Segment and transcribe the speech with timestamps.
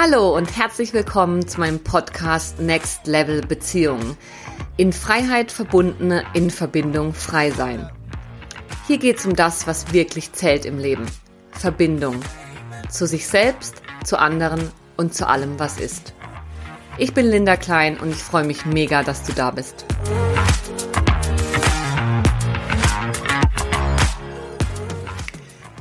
[0.00, 4.16] Hallo und herzlich willkommen zu meinem Podcast Next Level Beziehungen.
[4.76, 7.90] In Freiheit verbundene, in Verbindung frei sein.
[8.86, 11.04] Hier geht es um das, was wirklich zählt im Leben.
[11.50, 12.20] Verbindung.
[12.88, 16.14] Zu sich selbst, zu anderen und zu allem, was ist.
[16.96, 19.84] Ich bin Linda Klein und ich freue mich mega, dass du da bist.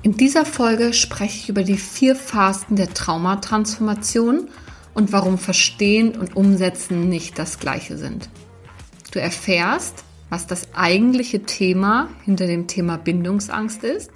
[0.08, 4.48] In dieser Folge spreche ich über die vier Phasen der Traumatransformation
[4.93, 8.29] und warum Verstehen und Umsetzen nicht das gleiche sind.
[9.12, 14.12] Du erfährst, was das eigentliche Thema hinter dem Thema Bindungsangst ist,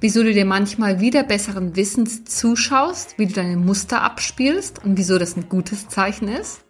[0.00, 5.18] wieso du dir manchmal wieder besseren Wissens zuschaust, wie du deine Muster abspielst und wieso
[5.18, 6.62] das ein gutes Zeichen ist,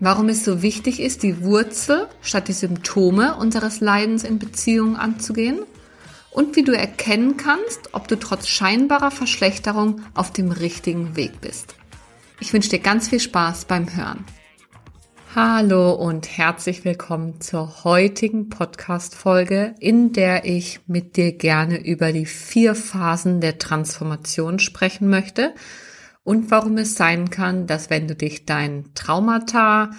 [0.00, 5.60] warum es so wichtig ist, die Wurzel statt die Symptome unseres Leidens in Beziehungen anzugehen
[6.32, 11.74] und wie du erkennen kannst, ob du trotz scheinbarer Verschlechterung auf dem richtigen Weg bist.
[12.40, 14.24] Ich wünsche dir ganz viel Spaß beim Hören.
[15.34, 22.26] Hallo und herzlich willkommen zur heutigen Podcast-Folge, in der ich mit dir gerne über die
[22.26, 25.54] vier Phasen der Transformation sprechen möchte
[26.22, 29.90] und warum es sein kann, dass wenn du dich dein Traumata,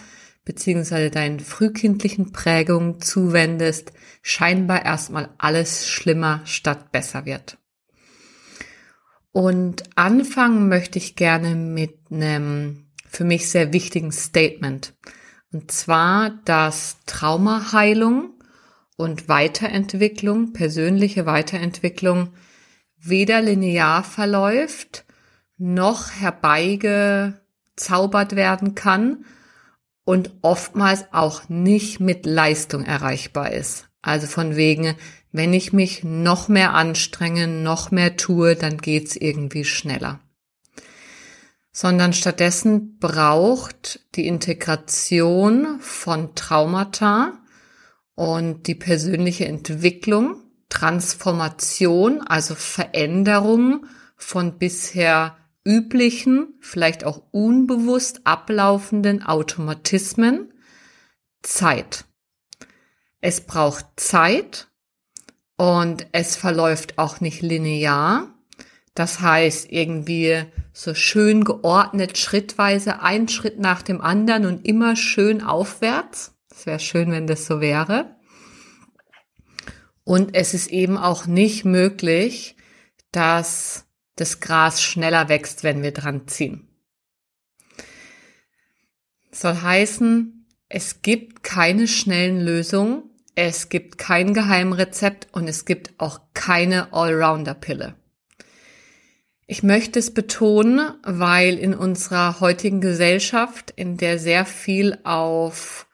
[0.45, 7.58] beziehungsweise deinen frühkindlichen Prägungen zuwendest, scheinbar erstmal alles schlimmer statt besser wird.
[9.31, 14.94] Und anfangen möchte ich gerne mit einem für mich sehr wichtigen Statement.
[15.52, 18.33] Und zwar, dass Traumaheilung
[18.97, 22.33] und Weiterentwicklung, persönliche Weiterentwicklung
[23.00, 25.05] weder linear verläuft,
[25.57, 29.25] noch herbeigezaubert werden kann,
[30.05, 33.87] und oftmals auch nicht mit Leistung erreichbar ist.
[34.01, 34.95] Also von wegen,
[35.31, 40.19] wenn ich mich noch mehr anstrenge, noch mehr tue, dann geht's irgendwie schneller.
[41.71, 47.39] Sondern stattdessen braucht die Integration von Traumata
[48.16, 50.35] und die persönliche Entwicklung,
[50.69, 60.53] Transformation, also Veränderung von bisher üblichen, vielleicht auch unbewusst ablaufenden Automatismen
[61.41, 62.06] Zeit.
[63.22, 64.68] Es braucht Zeit
[65.57, 68.34] und es verläuft auch nicht linear.
[68.96, 75.41] Das heißt, irgendwie so schön geordnet, schrittweise, ein Schritt nach dem anderen und immer schön
[75.41, 76.35] aufwärts.
[76.52, 78.16] Es wäre schön, wenn das so wäre.
[80.03, 82.57] Und es ist eben auch nicht möglich,
[83.12, 83.82] dass
[84.16, 86.68] das Gras schneller wächst, wenn wir dran ziehen.
[89.31, 93.03] soll heißen, es gibt keine schnellen Lösungen,
[93.35, 97.96] es gibt kein Geheimrezept und es gibt auch keine Allrounder-Pille.
[99.47, 105.88] Ich möchte es betonen, weil in unserer heutigen Gesellschaft, in der sehr viel auf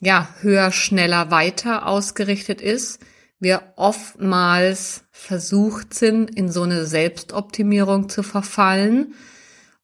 [0.00, 3.00] ja, höher, schneller, weiter ausgerichtet ist,
[3.38, 9.14] wir oftmals versucht sind, in so eine Selbstoptimierung zu verfallen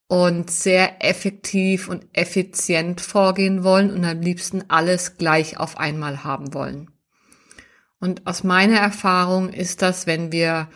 [0.08, 6.54] und sehr effektiv und effizient vorgehen wollen und am liebsten alles gleich auf einmal haben
[6.54, 6.90] wollen.
[8.00, 10.68] Und aus meiner Erfahrung ist das, wenn wir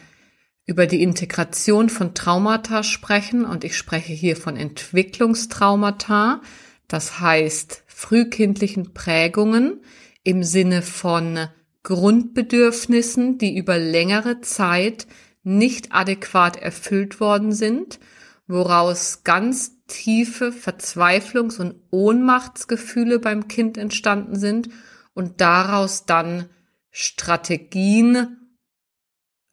[0.67, 6.43] über die Integration von Traumata sprechen, und ich spreche hier von Entwicklungstraumata,
[6.87, 9.83] das heißt frühkindlichen Prägungen
[10.23, 11.49] im Sinne von
[11.83, 15.07] Grundbedürfnissen, die über längere Zeit
[15.43, 17.99] nicht adäquat erfüllt worden sind,
[18.47, 24.69] woraus ganz tiefe Verzweiflungs- und Ohnmachtsgefühle beim Kind entstanden sind
[25.15, 26.49] und daraus dann
[26.91, 28.37] Strategien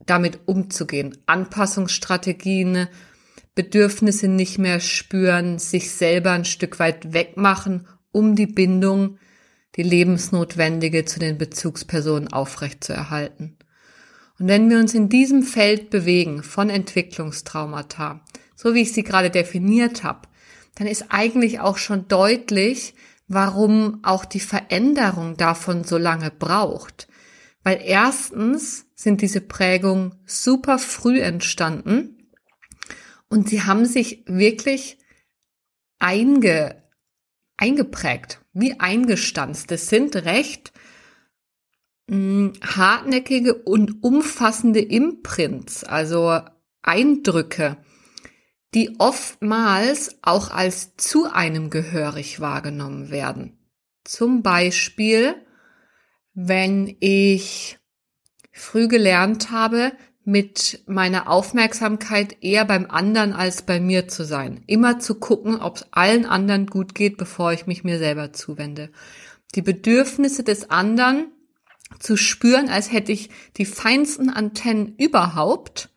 [0.05, 2.87] damit umzugehen, Anpassungsstrategien,
[3.55, 9.17] Bedürfnisse nicht mehr spüren, sich selber ein Stück weit wegmachen, um die Bindung
[9.77, 13.57] die lebensnotwendige zu den Bezugspersonen aufrechtzuerhalten.
[14.39, 18.21] Und wenn wir uns in diesem Feld bewegen von Entwicklungstraumata,
[18.55, 20.27] so wie ich sie gerade definiert habe,
[20.75, 22.93] dann ist eigentlich auch schon deutlich,
[23.27, 27.07] warum auch die Veränderung davon so lange braucht.
[27.63, 32.29] Weil erstens sind diese Prägungen super früh entstanden
[33.29, 34.97] und sie haben sich wirklich
[35.99, 36.81] einge,
[37.57, 39.71] eingeprägt wie eingestanzt.
[39.71, 40.71] Das sind recht
[42.07, 46.39] mh, hm, hartnäckige und umfassende Imprints, also
[46.81, 47.77] Eindrücke,
[48.73, 53.57] die oftmals auch als zu einem gehörig wahrgenommen werden.
[54.03, 55.35] Zum Beispiel,
[56.33, 57.77] wenn ich
[58.51, 59.91] früh gelernt habe,
[60.27, 64.61] mit meiner Aufmerksamkeit eher beim anderen als bei mir zu sein.
[64.67, 68.91] Immer zu gucken, ob es allen anderen gut geht, bevor ich mich mir selber zuwende.
[69.55, 71.31] Die Bedürfnisse des anderen
[71.99, 75.91] zu spüren, als hätte ich die feinsten Antennen überhaupt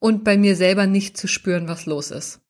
[0.00, 2.42] und bei mir selber nicht zu spüren, was los ist.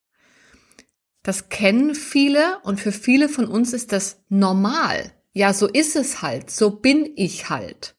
[1.22, 5.12] Das kennen viele und für viele von uns ist das normal.
[5.32, 7.94] Ja, so ist es halt, so bin ich halt.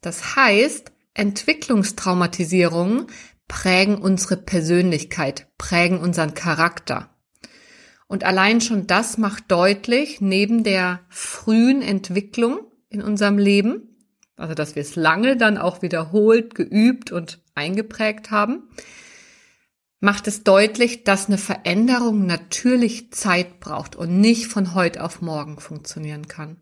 [0.00, 3.06] Das heißt, Entwicklungstraumatisierungen
[3.48, 7.10] prägen unsere Persönlichkeit, prägen unseren Charakter.
[8.06, 13.96] Und allein schon das macht deutlich, neben der frühen Entwicklung in unserem Leben,
[14.36, 18.68] also dass wir es lange dann auch wiederholt, geübt und eingeprägt haben,
[19.98, 25.58] macht es deutlich, dass eine Veränderung natürlich Zeit braucht und nicht von heute auf morgen
[25.58, 26.60] funktionieren kann.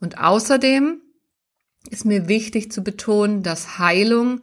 [0.00, 1.02] Und außerdem
[1.90, 4.40] ist mir wichtig zu betonen, dass Heilung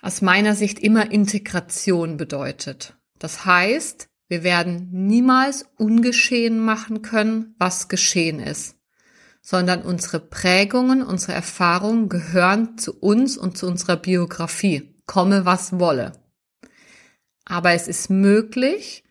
[0.00, 2.96] aus meiner Sicht immer Integration bedeutet.
[3.18, 8.76] Das heißt, wir werden niemals ungeschehen machen können, was geschehen ist,
[9.42, 16.12] sondern unsere Prägungen, unsere Erfahrungen gehören zu uns und zu unserer Biografie, komme was wolle.
[17.44, 19.04] Aber es ist möglich,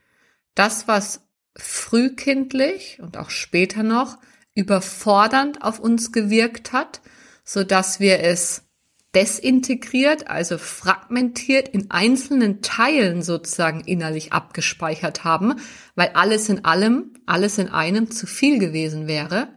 [0.55, 1.21] das, was
[1.55, 4.17] frühkindlich und auch später noch
[4.53, 7.01] überfordernd auf uns gewirkt hat,
[7.43, 8.63] so dass wir es
[9.13, 15.55] desintegriert, also fragmentiert in einzelnen Teilen sozusagen innerlich abgespeichert haben,
[15.95, 19.49] weil alles in allem, alles in einem zu viel gewesen wäre,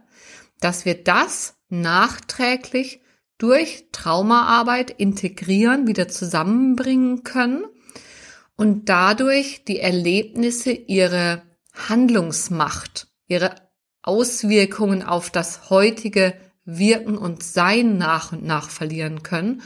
[0.59, 3.01] dass wir das nachträglich
[3.37, 7.65] durch Traumaarbeit integrieren, wieder zusammenbringen können
[8.55, 11.43] und dadurch die Erlebnisse ihre
[11.73, 13.55] Handlungsmacht, ihre
[14.05, 16.33] Auswirkungen auf das heutige
[16.65, 19.61] Wirken und Sein nach und nach verlieren können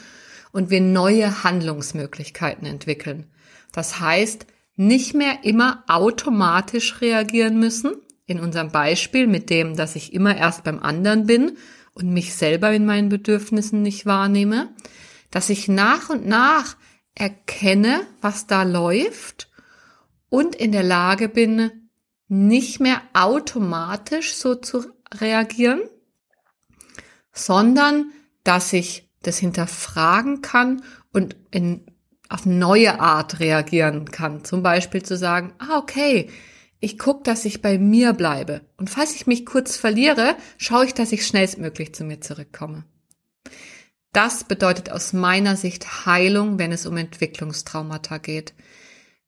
[0.51, 3.29] und wir neue Handlungsmöglichkeiten entwickeln.
[3.71, 4.45] Das heißt,
[4.75, 7.95] nicht mehr immer automatisch reagieren müssen,
[8.25, 11.57] in unserem Beispiel mit dem, dass ich immer erst beim anderen bin
[11.93, 14.69] und mich selber in meinen Bedürfnissen nicht wahrnehme,
[15.31, 16.77] dass ich nach und nach
[17.15, 19.49] erkenne, was da läuft
[20.29, 21.71] und in der Lage bin,
[22.29, 25.81] nicht mehr automatisch so zu reagieren,
[27.33, 28.11] sondern
[28.43, 31.85] dass ich das hinterfragen kann und in,
[32.29, 34.45] auf neue Art reagieren kann.
[34.45, 36.29] Zum Beispiel zu sagen, ah, okay,
[36.79, 38.61] ich gucke, dass ich bei mir bleibe.
[38.77, 42.85] Und falls ich mich kurz verliere, schaue ich, dass ich schnellstmöglich zu mir zurückkomme.
[44.13, 48.53] Das bedeutet aus meiner Sicht Heilung, wenn es um Entwicklungstraumata geht.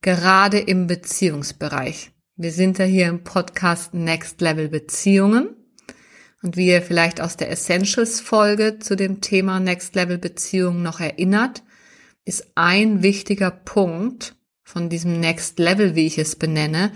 [0.02, 2.11] Gerade im Beziehungsbereich.
[2.38, 5.50] Wir sind ja hier im Podcast Next Level Beziehungen.
[6.42, 11.02] Und wie ihr vielleicht aus der Essentials Folge zu dem Thema Next Level Beziehungen noch
[11.02, 11.62] erinnert,
[12.24, 16.94] ist ein wichtiger Punkt von diesem Next Level, wie ich es benenne,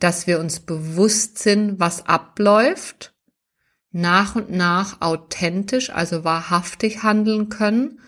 [0.00, 3.14] dass wir uns bewusst sind, was abläuft,
[3.92, 8.00] nach und nach authentisch, also wahrhaftig handeln können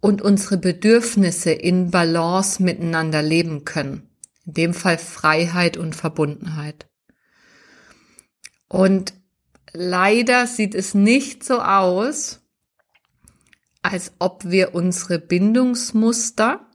[0.00, 4.07] und unsere Bedürfnisse in Balance miteinander leben können.
[4.48, 6.88] In dem Fall Freiheit und Verbundenheit.
[8.66, 9.12] Und
[9.74, 12.40] leider sieht es nicht so aus,
[13.82, 16.66] als ob wir unsere Bindungsmuster,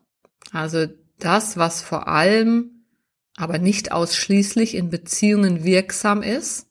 [0.51, 0.85] also
[1.17, 2.85] das, was vor allem,
[3.37, 6.67] aber nicht ausschließlich in Beziehungen wirksam ist,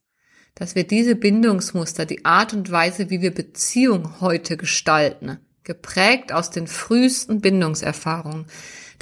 [0.54, 6.50] dass wir diese Bindungsmuster, die Art und Weise, wie wir Beziehung heute gestalten, geprägt aus
[6.50, 8.46] den frühesten Bindungserfahrungen,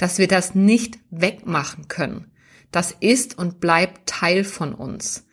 [0.01, 2.31] dass wir das nicht wegmachen können.
[2.71, 5.27] Das ist und bleibt Teil von uns.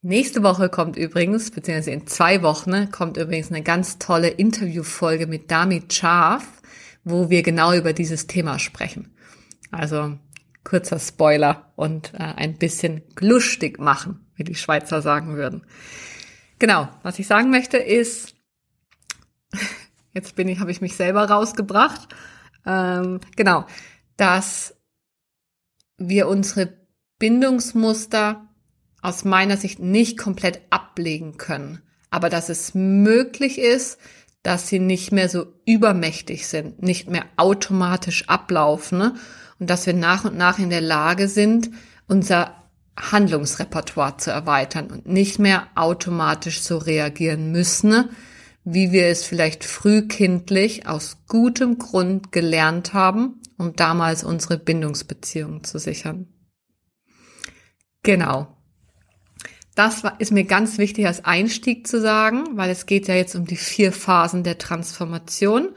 [0.00, 5.50] Nächste Woche kommt übrigens, beziehungsweise in zwei Wochen, kommt übrigens eine ganz tolle Interviewfolge mit
[5.50, 6.62] Dami Scharf,
[7.04, 9.14] wo wir genau über dieses Thema sprechen.
[9.70, 10.18] Also
[10.62, 15.66] kurzer Spoiler und äh, ein bisschen glustig machen, wie die Schweizer sagen würden.
[16.58, 18.34] Genau, was ich sagen möchte ist,
[20.14, 22.08] jetzt bin ich, habe ich mich selber rausgebracht.
[22.66, 23.66] Ähm, genau,
[24.16, 24.74] dass
[25.98, 26.72] wir unsere
[27.18, 28.48] Bindungsmuster
[29.02, 33.98] aus meiner Sicht nicht komplett ablegen können, aber dass es möglich ist,
[34.42, 39.14] dass sie nicht mehr so übermächtig sind, nicht mehr automatisch ablaufen ne?
[39.58, 41.70] und dass wir nach und nach in der Lage sind,
[42.06, 42.54] unser
[42.96, 48.08] Handlungsrepertoire zu erweitern und nicht mehr automatisch so reagieren müssen, ne?
[48.64, 55.78] Wie wir es vielleicht frühkindlich aus gutem Grund gelernt haben, um damals unsere Bindungsbeziehungen zu
[55.78, 56.28] sichern.
[58.02, 58.48] Genau.
[59.74, 63.44] Das ist mir ganz wichtig als Einstieg zu sagen, weil es geht ja jetzt um
[63.44, 65.70] die vier Phasen der Transformation.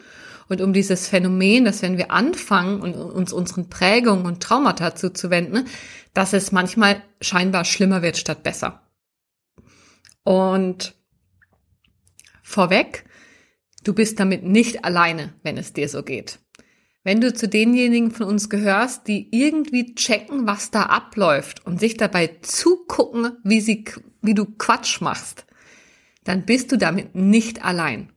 [0.50, 5.68] und um dieses Phänomen, dass wenn wir anfangen und uns unseren Prägungen und Traumata zuzuwenden,
[6.14, 8.82] dass es manchmal scheinbar schlimmer wird statt besser.
[10.24, 10.97] Und
[12.48, 13.04] vorweg,
[13.84, 16.40] du bist damit nicht alleine, wenn es dir so geht.
[17.04, 21.98] Wenn du zu denjenigen von uns gehörst, die irgendwie checken, was da abläuft und sich
[21.98, 23.86] dabei zugucken, wie sie,
[24.22, 25.46] wie du Quatsch machst,
[26.24, 28.12] dann bist du damit nicht allein.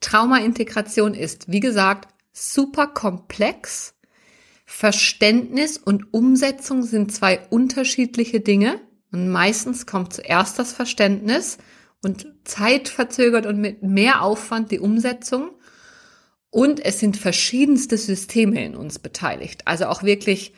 [0.00, 3.94] Traumaintegration ist, wie gesagt, super komplex.
[4.64, 8.80] Verständnis und Umsetzung sind zwei unterschiedliche Dinge
[9.12, 11.58] und meistens kommt zuerst das Verständnis
[12.02, 15.50] und zeitverzögert und mit mehr Aufwand die Umsetzung.
[16.50, 19.66] Und es sind verschiedenste Systeme in uns beteiligt.
[19.66, 20.54] Also auch wirklich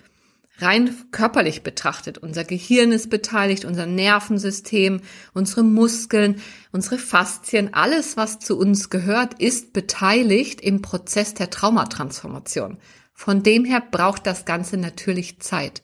[0.61, 2.19] rein körperlich betrachtet.
[2.19, 5.01] Unser Gehirn ist beteiligt, unser Nervensystem,
[5.35, 6.41] unsere Muskeln,
[6.73, 12.79] unsere Faszien, alles, was zu uns gehört, ist beteiligt im Prozess der Traumatransformation.
[13.13, 15.83] Von dem her braucht das Ganze natürlich Zeit.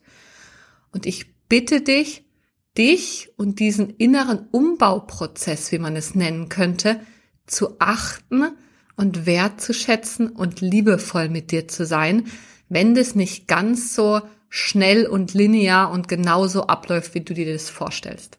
[0.93, 2.25] Und ich bitte dich,
[2.77, 7.01] dich und diesen inneren Umbauprozess, wie man es nennen könnte,
[7.47, 8.57] zu achten
[8.97, 12.25] und wertzuschätzen und liebevoll mit dir zu sein,
[12.69, 17.71] wenn das nicht ganz so schnell und linear und genauso abläuft, wie du dir das
[17.71, 18.39] vorstellst.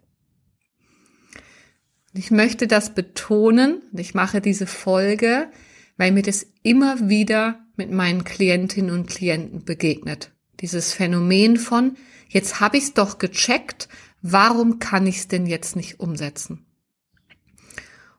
[2.14, 3.82] Ich möchte das betonen.
[3.94, 5.50] Ich mache diese Folge,
[5.98, 10.32] weil mir das immer wieder mit meinen Klientinnen und Klienten begegnet.
[10.62, 11.98] Dieses Phänomen von,
[12.30, 13.90] jetzt habe ich es doch gecheckt,
[14.28, 16.66] warum kann ich es denn jetzt nicht umsetzen?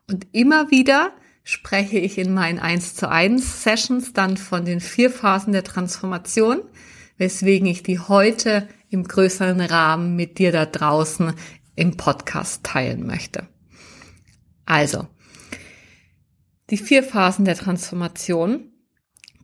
[0.09, 1.11] Und immer wieder
[1.43, 6.61] spreche ich in meinen 1 zu 1 Sessions dann von den vier Phasen der Transformation,
[7.17, 11.33] weswegen ich die heute im größeren Rahmen mit dir da draußen
[11.75, 13.45] im Podcast teilen möchte.
[14.65, 15.07] Also,
[16.69, 18.71] die vier Phasen der Transformation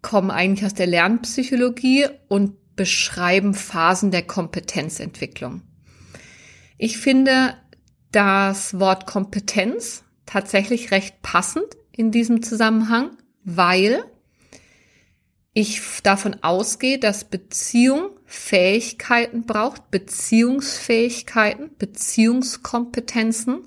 [0.02, 5.62] kommen eigentlich aus der Lernpsychologie und beschreiben Phasen der Kompetenzentwicklung.
[6.86, 7.56] Ich finde
[8.12, 13.12] das Wort Kompetenz tatsächlich recht passend in diesem Zusammenhang,
[13.46, 14.04] weil
[15.54, 23.66] ich davon ausgehe, dass Beziehung Fähigkeiten braucht, Beziehungsfähigkeiten, Beziehungskompetenzen,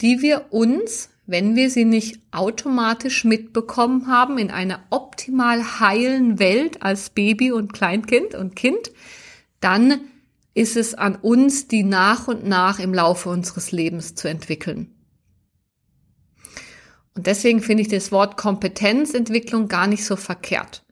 [0.00, 6.82] die wir uns, wenn wir sie nicht automatisch mitbekommen haben, in einer optimal heilen Welt
[6.82, 8.92] als Baby und Kleinkind und Kind,
[9.60, 10.09] dann
[10.54, 14.94] ist es an uns, die nach und nach im Laufe unseres Lebens zu entwickeln.
[17.14, 20.84] Und deswegen finde ich das Wort Kompetenzentwicklung gar nicht so verkehrt.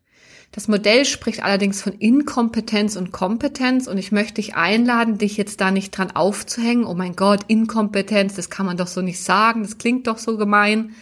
[0.52, 5.60] Das Modell spricht allerdings von Inkompetenz und Kompetenz und ich möchte dich einladen, dich jetzt
[5.60, 6.84] da nicht dran aufzuhängen.
[6.84, 10.36] Oh mein Gott, Inkompetenz, das kann man doch so nicht sagen, das klingt doch so
[10.38, 10.94] gemein.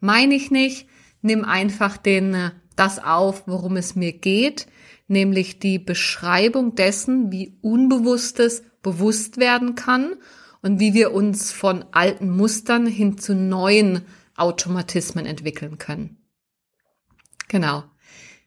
[0.00, 0.86] Meine ich nicht.
[1.20, 4.66] Nimm einfach den, äh, das auf, worum es mir geht,
[5.08, 10.16] nämlich die Beschreibung dessen, wie Unbewusstes bewusst werden kann
[10.62, 14.02] und wie wir uns von alten Mustern hin zu neuen
[14.36, 16.18] Automatismen entwickeln können.
[17.48, 17.84] Genau.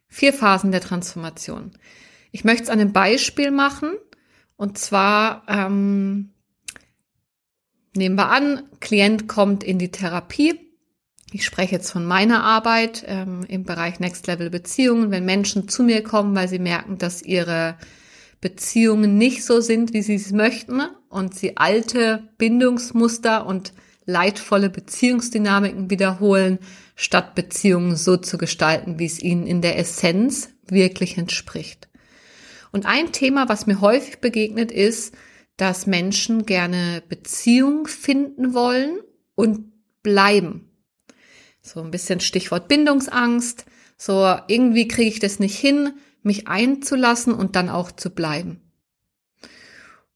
[0.07, 1.71] Vier Phasen der Transformation.
[2.31, 3.93] Ich möchte es an einem Beispiel machen.
[4.55, 6.31] Und zwar ähm,
[7.95, 10.68] nehmen wir an, Klient kommt in die Therapie.
[11.31, 15.11] Ich spreche jetzt von meiner Arbeit ähm, im Bereich Next Level Beziehungen.
[15.11, 17.77] Wenn Menschen zu mir kommen, weil sie merken, dass ihre
[18.41, 23.73] Beziehungen nicht so sind, wie sie es möchten und sie alte Bindungsmuster und
[24.05, 26.57] leidvolle Beziehungsdynamiken wiederholen,
[26.95, 31.89] statt Beziehungen so zu gestalten, wie es ihnen in der Essenz wirklich entspricht.
[32.71, 35.13] Und ein Thema, was mir häufig begegnet, ist,
[35.57, 38.99] dass Menschen gerne Beziehung finden wollen
[39.35, 39.71] und
[40.01, 40.68] bleiben.
[41.69, 43.65] So ein bisschen Stichwort Bindungsangst.
[43.97, 48.61] So irgendwie kriege ich das nicht hin, mich einzulassen und dann auch zu bleiben.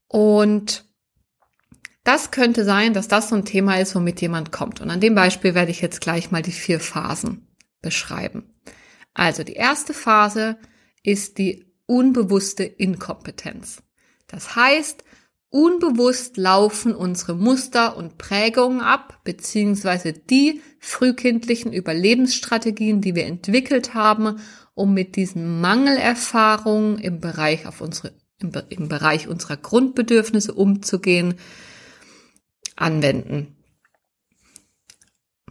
[0.08, 0.86] Und
[2.04, 4.82] das könnte sein, dass das so ein Thema ist, womit jemand kommt.
[4.82, 7.48] Und an dem Beispiel werde ich jetzt gleich mal die vier Phasen
[7.82, 8.54] beschreiben.
[9.14, 10.58] Also die erste Phase
[11.04, 13.84] ist die unbewusste Inkompetenz.
[14.28, 15.04] Das heißt,
[15.54, 24.40] unbewusst laufen unsere Muster und Prägungen ab, beziehungsweise die frühkindlichen Überlebensstrategien, die wir entwickelt haben,
[24.74, 31.36] um mit diesen Mangelerfahrungen im Bereich auf unsere, im, im Bereich unserer Grundbedürfnisse umzugehen,
[32.76, 33.56] anwenden.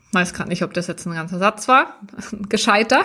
[0.09, 2.01] Ich weiß gerade nicht, ob das jetzt ein ganzer Satz war.
[2.49, 3.05] Gescheiter.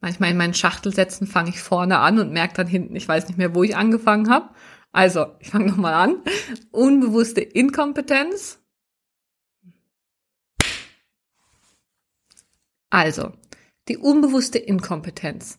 [0.00, 3.38] Manchmal in meinen Schachtelsätzen fange ich vorne an und merke dann hinten, ich weiß nicht
[3.38, 4.50] mehr, wo ich angefangen habe.
[4.96, 6.22] Also, ich fange nochmal an.
[6.70, 8.58] Unbewusste Inkompetenz.
[12.88, 13.34] Also,
[13.88, 15.58] Die unbewusste Inkompetenz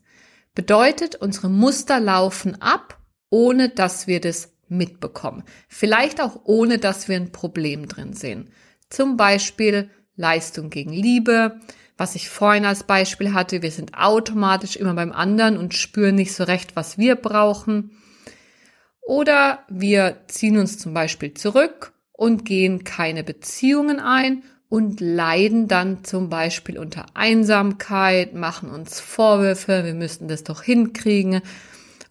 [0.55, 5.43] bedeutet, unsere Muster laufen ab, ohne dass wir das mitbekommen.
[5.69, 8.49] Vielleicht auch ohne, dass wir ein Problem drin sehen.
[8.89, 11.59] Zum Beispiel Leistung gegen Liebe,
[11.95, 13.61] was ich vorhin als Beispiel hatte.
[13.61, 17.91] Wir sind automatisch immer beim anderen und spüren nicht so recht, was wir brauchen.
[19.07, 26.03] Oder wir ziehen uns zum Beispiel zurück und gehen keine Beziehungen ein und leiden dann
[26.03, 31.39] zum Beispiel unter Einsamkeit, machen uns Vorwürfe, wir müssten das doch hinkriegen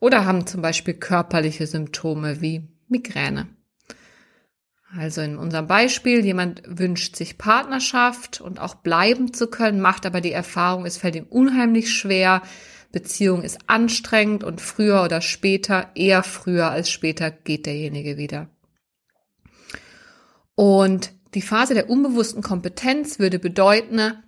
[0.01, 3.47] oder haben zum Beispiel körperliche Symptome wie Migräne.
[4.99, 10.23] Also in unserem Beispiel, jemand wünscht sich Partnerschaft und auch bleiben zu können, macht aber
[10.23, 12.41] die Erfahrung, es fällt ihm unheimlich schwer,
[12.93, 18.49] Beziehung ist anstrengend und früher oder später, eher früher als später geht derjenige wieder.
[20.55, 24.23] Und die Phase der unbewussten Kompetenz würde bedeuten,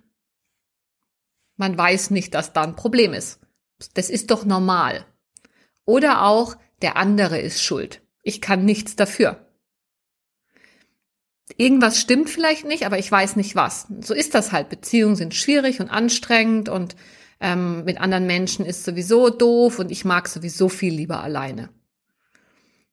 [1.57, 3.39] man weiß nicht, dass da ein Problem ist.
[3.93, 5.05] Das ist doch normal.
[5.85, 8.01] Oder auch, der andere ist schuld.
[8.23, 9.45] Ich kann nichts dafür.
[11.57, 13.87] Irgendwas stimmt vielleicht nicht, aber ich weiß nicht was.
[14.01, 14.69] So ist das halt.
[14.69, 16.95] Beziehungen sind schwierig und anstrengend und
[17.39, 21.69] ähm, mit anderen Menschen ist sowieso doof und ich mag sowieso viel lieber alleine.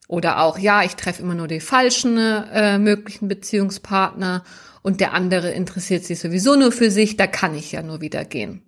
[0.08, 4.44] Oder auch, ja, ich treffe immer nur die falschen äh, möglichen Beziehungspartner
[4.82, 8.24] und der andere interessiert sich sowieso nur für sich, da kann ich ja nur wieder
[8.24, 8.62] gehen.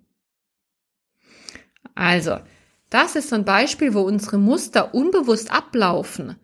[1.95, 2.39] Also,
[2.89, 6.35] das ist so ein Beispiel, wo unsere Muster unbewusst ablaufen.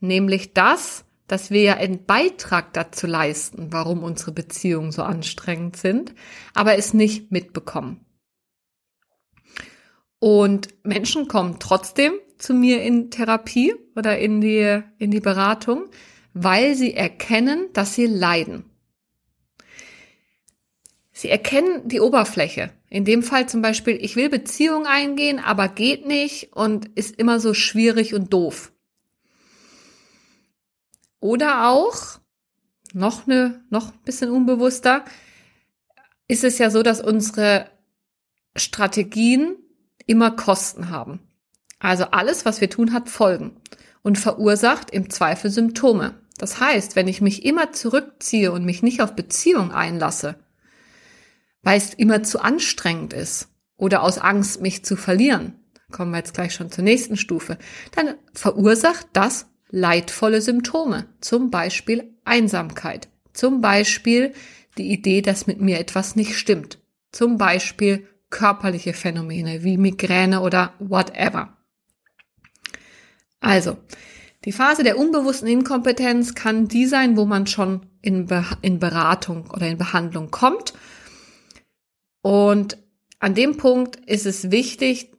[0.00, 6.14] Nämlich das, dass wir ja einen Beitrag dazu leisten, warum unsere Beziehungen so anstrengend sind,
[6.54, 8.07] aber es nicht mitbekommen.
[10.18, 15.88] Und Menschen kommen trotzdem zu mir in Therapie oder in die, in die Beratung,
[16.34, 18.64] weil sie erkennen, dass sie leiden.
[21.12, 22.70] Sie erkennen die Oberfläche.
[22.90, 27.40] In dem Fall zum Beispiel, ich will Beziehung eingehen, aber geht nicht und ist immer
[27.40, 28.72] so schwierig und doof.
[31.20, 32.20] Oder auch,
[32.92, 35.04] noch eine, noch ein bisschen unbewusster,
[36.28, 37.68] ist es ja so, dass unsere
[38.54, 39.56] Strategien
[40.08, 41.20] immer Kosten haben.
[41.78, 43.52] Also alles, was wir tun, hat Folgen
[44.02, 46.14] und verursacht im Zweifel Symptome.
[46.38, 50.36] Das heißt, wenn ich mich immer zurückziehe und mich nicht auf Beziehung einlasse,
[51.62, 55.54] weil es immer zu anstrengend ist oder aus Angst, mich zu verlieren,
[55.90, 57.58] kommen wir jetzt gleich schon zur nächsten Stufe,
[57.94, 64.32] dann verursacht das leidvolle Symptome, zum Beispiel Einsamkeit, zum Beispiel
[64.78, 66.78] die Idee, dass mit mir etwas nicht stimmt,
[67.12, 71.56] zum Beispiel körperliche Phänomene wie Migräne oder whatever.
[73.40, 73.78] Also,
[74.44, 79.50] die Phase der unbewussten Inkompetenz kann die sein, wo man schon in, Be in Beratung
[79.50, 80.74] oder in Behandlung kommt.
[82.22, 82.78] Und
[83.18, 85.12] an dem Punkt ist es wichtig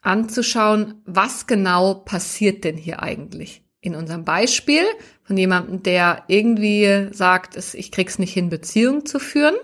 [0.00, 3.62] anzuschauen, was genau passiert denn hier eigentlich.
[3.80, 4.82] In unserem Beispiel
[5.22, 9.56] von jemandem, der irgendwie sagt, ich krieg's nicht hin, Beziehung zu führen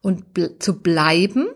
[0.00, 0.24] und
[0.58, 1.48] zu bleiben,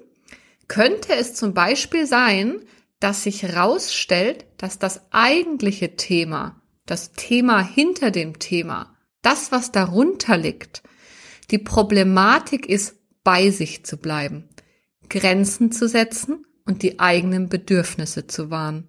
[0.68, 2.60] könnte es zum Beispiel sein,
[3.00, 10.36] dass sich herausstellt, dass das eigentliche Thema, das Thema hinter dem Thema, das, was darunter
[10.36, 10.82] liegt,
[11.50, 14.48] die Problematik ist, bei sich zu bleiben,
[15.08, 18.88] Grenzen zu setzen und die eigenen Bedürfnisse zu wahren.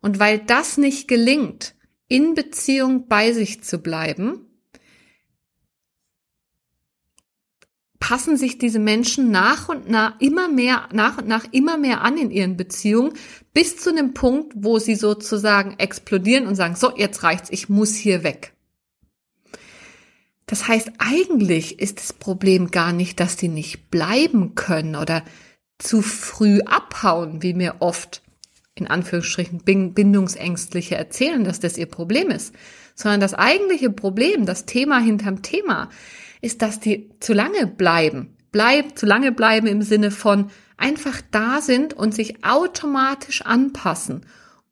[0.00, 1.74] Und weil das nicht gelingt,
[2.08, 4.53] in Beziehung bei sich zu bleiben,
[8.04, 12.18] passen sich diese Menschen nach und nach immer mehr, nach und nach immer mehr an
[12.18, 13.14] in ihren Beziehungen,
[13.54, 17.94] bis zu einem Punkt, wo sie sozusagen explodieren und sagen, so, jetzt reicht's, ich muss
[17.94, 18.52] hier weg.
[20.44, 25.24] Das heißt, eigentlich ist das Problem gar nicht, dass die nicht bleiben können oder
[25.78, 28.20] zu früh abhauen, wie mir oft
[28.74, 32.54] in Anführungsstrichen bindungsängstliche erzählen, dass das ihr Problem ist,
[32.94, 35.88] sondern das eigentliche Problem, das Thema hinterm Thema,
[36.44, 38.36] ist, dass die zu lange bleiben.
[38.52, 44.26] Bleib, zu lange bleiben im Sinne von einfach da sind und sich automatisch anpassen,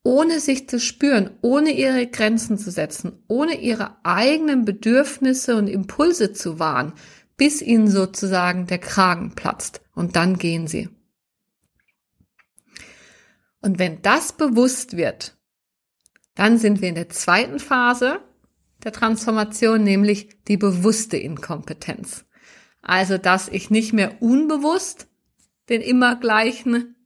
[0.04, 6.32] ohne sich zu spüren, ohne ihre Grenzen zu setzen, ohne ihre eigenen Bedürfnisse und Impulse
[6.32, 6.92] zu wahren,
[7.36, 9.80] bis ihnen sozusagen der Kragen platzt.
[9.94, 10.88] Und dann gehen sie.
[13.60, 15.36] Und wenn das bewusst wird,
[16.34, 18.20] dann sind wir in der zweiten Phase,
[18.84, 22.24] der Transformation, nämlich die bewusste Inkompetenz.
[22.82, 25.06] Also, dass ich nicht mehr unbewusst
[25.68, 26.96] den immer gleichen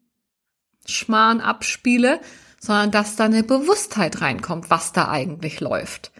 [0.87, 2.21] Schmarrn abspiele,
[2.59, 6.13] sondern dass da eine Bewusstheit reinkommt, was da eigentlich läuft.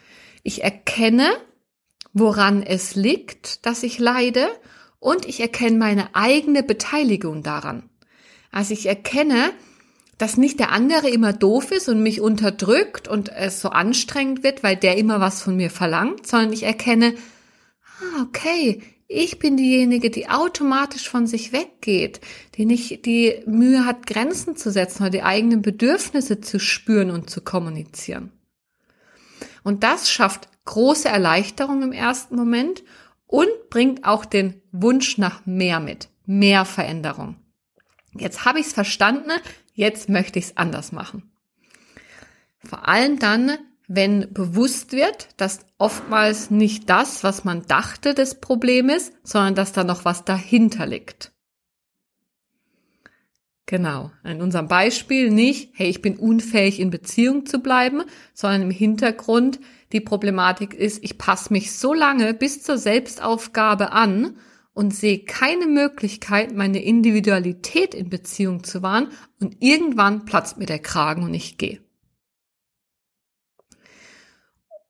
[0.43, 1.31] Ich erkenne,
[2.13, 4.49] woran es liegt, dass ich leide
[4.99, 7.89] und ich erkenne meine eigene Beteiligung daran.
[8.51, 9.53] Also ich erkenne,
[10.19, 14.63] dass nicht der andere immer doof ist und mich unterdrückt und es so anstrengend wird,
[14.63, 17.15] weil der immer was von mir verlangt, sondern ich erkenne,
[17.83, 22.21] ah, okay, ich bin diejenige, die automatisch von sich weggeht,
[22.57, 27.31] die nicht die Mühe hat, Grenzen zu setzen oder die eigenen Bedürfnisse zu spüren und
[27.31, 28.33] zu kommunizieren.
[29.63, 32.83] Und das schafft große Erleichterung im ersten Moment
[33.27, 37.37] und bringt auch den Wunsch nach mehr mit, mehr Veränderung.
[38.19, 39.31] Jetzt habe ich es verstanden,
[39.77, 41.31] jetzt möchte ich es anders machen.
[42.59, 43.53] Vor allem dann,
[43.87, 49.73] wenn bewusst wird, dass oftmals nicht das, was man dachte, das Problem ist, sondern dass
[49.73, 51.33] da noch was dahinter liegt.
[53.67, 54.13] Genau.
[54.25, 59.61] In unserem Beispiel nicht, hey, ich bin unfähig in Beziehung zu bleiben, sondern im Hintergrund
[59.93, 64.37] die Problematik ist, ich passe mich so lange bis zur Selbstaufgabe an
[64.77, 69.09] und sehe keine Möglichkeit, meine Individualität in Beziehung zu wahren
[69.41, 71.81] und irgendwann platzt mir der Kragen und ich gehe.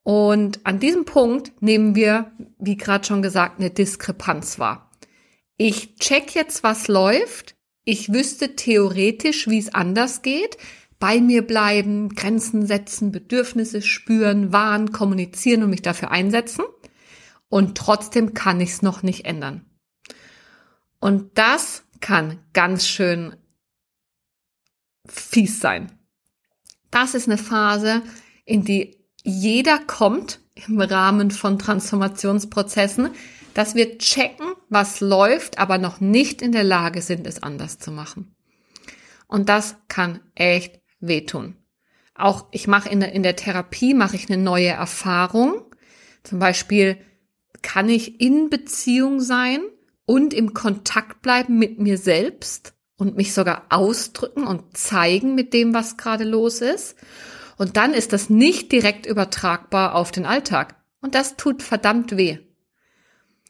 [0.03, 4.91] Und an diesem Punkt nehmen wir, wie gerade schon gesagt, eine Diskrepanz wahr.
[5.55, 7.55] Ich check jetzt, was läuft.
[7.85, 10.57] Ich wüsste theoretisch, wie es anders geht.
[10.99, 16.65] Bei mir bleiben, Grenzen setzen, Bedürfnisse spüren, wahren, kommunizieren und mich dafür einsetzen.
[17.47, 19.66] Und trotzdem kann ich es noch nicht ändern.
[20.99, 23.35] Und das kann ganz schön
[25.05, 25.91] fies sein.
[26.91, 28.01] Das ist eine Phase,
[28.45, 33.09] in die jeder kommt im Rahmen von Transformationsprozessen,
[33.53, 37.91] dass wir checken, was läuft, aber noch nicht in der Lage sind, es anders zu
[37.91, 38.35] machen.
[39.27, 41.57] Und das kann echt wehtun.
[42.15, 45.63] Auch ich mache in der, in der Therapie mache ich eine neue Erfahrung.
[46.23, 46.97] Zum Beispiel
[47.61, 49.59] kann ich in Beziehung sein
[50.07, 55.73] und im Kontakt bleiben mit mir selbst und mich sogar ausdrücken und zeigen mit dem,
[55.73, 56.95] was gerade los ist.
[57.57, 60.75] Und dann ist das nicht direkt übertragbar auf den Alltag.
[61.01, 62.39] Und das tut verdammt weh.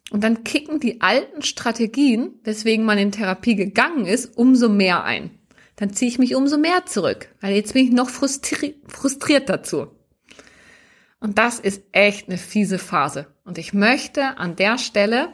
[0.10, 5.30] Und dann kicken die alten Strategien, weswegen man in Therapie gegangen ist, umso mehr ein.
[5.76, 9.88] Dann ziehe ich mich umso mehr zurück, weil jetzt bin ich noch frustri frustriert dazu.
[11.20, 13.28] Und das ist echt eine fiese Phase.
[13.43, 15.30] Und ich möchte an der Stelle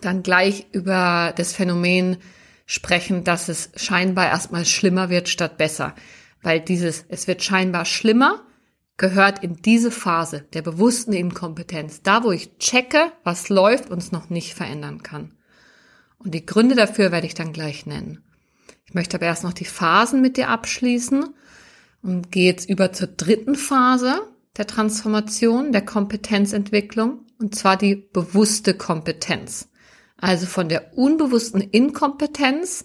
[0.00, 2.18] dann gleich über das Phänomen
[2.66, 5.94] sprechen, dass es scheinbar erstmal schlimmer wird statt besser.
[6.42, 8.44] Weil dieses, es wird scheinbar schlimmer,
[8.96, 12.02] gehört in diese Phase der bewussten Inkompetenz.
[12.02, 15.34] Da, wo ich checke, was läuft und es noch nicht verändern kann.
[16.18, 18.22] Und die Gründe dafür werde ich dann gleich nennen.
[18.86, 21.34] Ich möchte aber erst noch die Phasen mit dir abschließen
[22.02, 24.20] und gehe jetzt über zur dritten Phase
[24.56, 29.69] der Transformation, der Kompetenzentwicklung, und zwar die bewusste Kompetenz.
[30.20, 32.84] Also von der unbewussten Inkompetenz,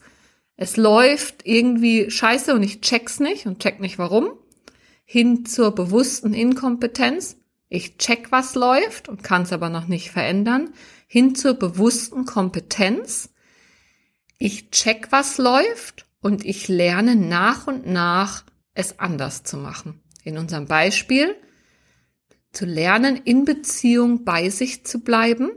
[0.56, 4.30] es läuft irgendwie scheiße und ich check's nicht und check nicht warum,
[5.04, 10.70] hin zur bewussten Inkompetenz, ich check, was läuft und kann es aber noch nicht verändern,
[11.08, 13.30] hin zur bewussten Kompetenz,
[14.38, 18.44] ich check, was läuft und ich lerne nach und nach,
[18.74, 20.02] es anders zu machen.
[20.24, 21.36] In unserem Beispiel,
[22.52, 25.52] zu lernen, in Beziehung bei sich zu bleiben,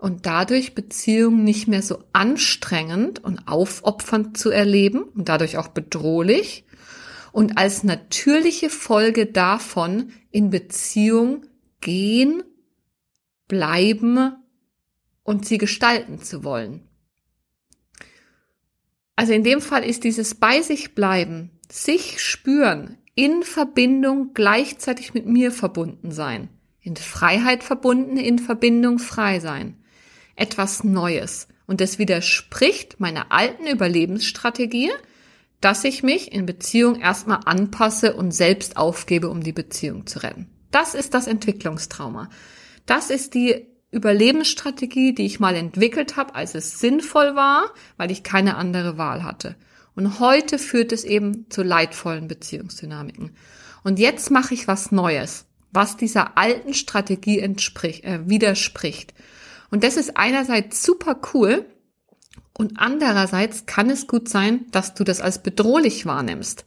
[0.00, 6.64] und dadurch Beziehungen nicht mehr so anstrengend und aufopfernd zu erleben und dadurch auch bedrohlich
[7.32, 11.44] und als natürliche Folge davon in Beziehung
[11.82, 12.42] gehen,
[13.46, 14.36] bleiben
[15.22, 16.88] und sie gestalten zu wollen.
[19.16, 25.26] Also in dem Fall ist dieses bei sich bleiben, sich spüren, in Verbindung gleichzeitig mit
[25.26, 26.48] mir verbunden sein,
[26.80, 29.79] in Freiheit verbunden, in Verbindung frei sein
[30.40, 31.48] etwas Neues.
[31.66, 34.90] Und es widerspricht meiner alten Überlebensstrategie,
[35.60, 40.48] dass ich mich in Beziehung erstmal anpasse und selbst aufgebe, um die Beziehung zu retten.
[40.70, 42.30] Das ist das Entwicklungstrauma.
[42.86, 47.64] Das ist die Überlebensstrategie, die ich mal entwickelt habe, als es sinnvoll war,
[47.96, 49.56] weil ich keine andere Wahl hatte.
[49.96, 53.32] Und heute führt es eben zu leidvollen Beziehungsdynamiken.
[53.82, 59.12] Und jetzt mache ich was Neues, was dieser alten Strategie entspricht, äh, widerspricht.
[59.70, 61.66] Und das ist einerseits super cool
[62.58, 66.64] und andererseits kann es gut sein, dass du das als bedrohlich wahrnimmst.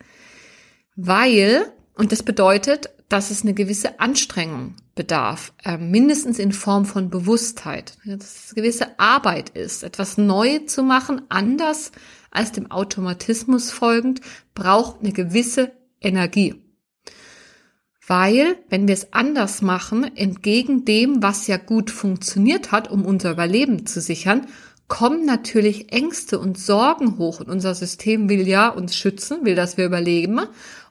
[0.96, 7.10] Weil, und das bedeutet, dass es eine gewisse Anstrengung bedarf, äh, mindestens in Form von
[7.10, 11.92] Bewusstheit, dass es eine gewisse Arbeit ist, etwas neu zu machen, anders
[12.32, 14.22] als dem Automatismus folgend,
[14.56, 16.63] braucht eine gewisse Energie.
[18.06, 23.32] Weil, wenn wir es anders machen, entgegen dem, was ja gut funktioniert hat, um unser
[23.32, 24.48] Überleben zu sichern,
[24.90, 29.78] kommen natürlich Ängste und Sorgen hoch und unser System will ja uns schützen, will, dass
[29.78, 30.42] wir überleben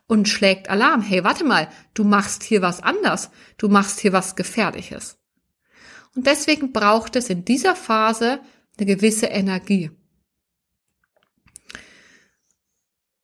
[0.06, 1.02] und schlägt Alarm.
[1.02, 3.30] Hey, warte mal, du machst hier was anders.
[3.58, 5.18] Du machst hier was Gefährliches.
[6.16, 8.40] Und deswegen braucht es in dieser Phase
[8.78, 9.90] eine gewisse Energie.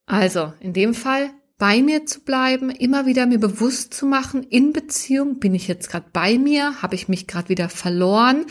[0.06, 4.72] Also, in dem Fall bei mir zu bleiben, immer wieder mir bewusst zu machen, in
[4.72, 8.46] Beziehung, bin ich jetzt gerade bei mir, habe ich mich gerade wieder verloren,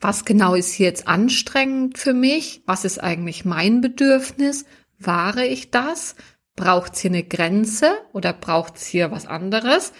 [0.00, 4.64] was genau ist hier jetzt anstrengend für mich, was ist eigentlich mein Bedürfnis,
[4.98, 6.14] wahre ich das,
[6.54, 9.92] braucht es hier eine Grenze oder braucht es hier was anderes.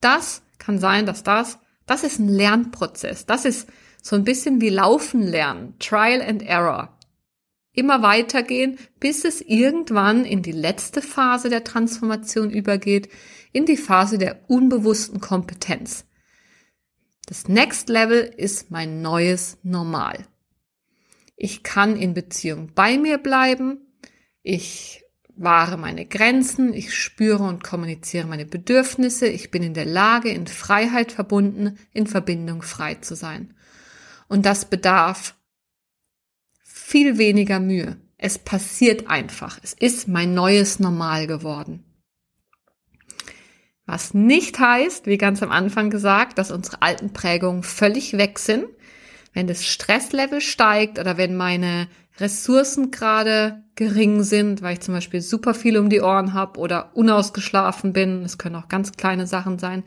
[0.00, 3.68] Das kann sein, dass das, das ist ein Lernprozess, das ist
[4.02, 6.97] so ein bisschen wie Laufen lernen, Trial and Error
[7.78, 13.08] immer weitergehen, bis es irgendwann in die letzte Phase der Transformation übergeht,
[13.52, 16.04] in die Phase der unbewussten Kompetenz.
[17.26, 20.26] Das Next Level ist mein neues Normal.
[21.36, 23.78] Ich kann in Beziehung bei mir bleiben,
[24.42, 25.04] ich
[25.36, 30.48] wahre meine Grenzen, ich spüre und kommuniziere meine Bedürfnisse, ich bin in der Lage, in
[30.48, 33.54] Freiheit verbunden, in Verbindung frei zu sein.
[34.26, 35.37] Und das bedarf
[36.88, 37.98] viel weniger Mühe.
[38.16, 39.58] Es passiert einfach.
[39.62, 41.84] Es ist mein neues Normal geworden.
[43.84, 48.64] Was nicht heißt, wie ganz am Anfang gesagt, dass unsere alten Prägungen völlig weg sind.
[49.34, 55.20] Wenn das Stresslevel steigt oder wenn meine Ressourcen gerade gering sind, weil ich zum Beispiel
[55.20, 59.58] super viel um die Ohren habe oder unausgeschlafen bin, es können auch ganz kleine Sachen
[59.58, 59.84] sein,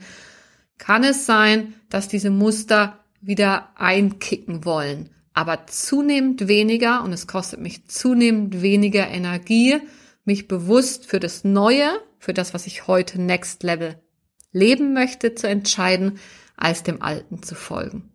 [0.78, 7.60] kann es sein, dass diese Muster wieder einkicken wollen aber zunehmend weniger und es kostet
[7.60, 9.80] mich zunehmend weniger Energie,
[10.24, 14.00] mich bewusst für das Neue, für das, was ich heute Next Level
[14.52, 16.18] leben möchte, zu entscheiden,
[16.56, 18.12] als dem Alten zu folgen.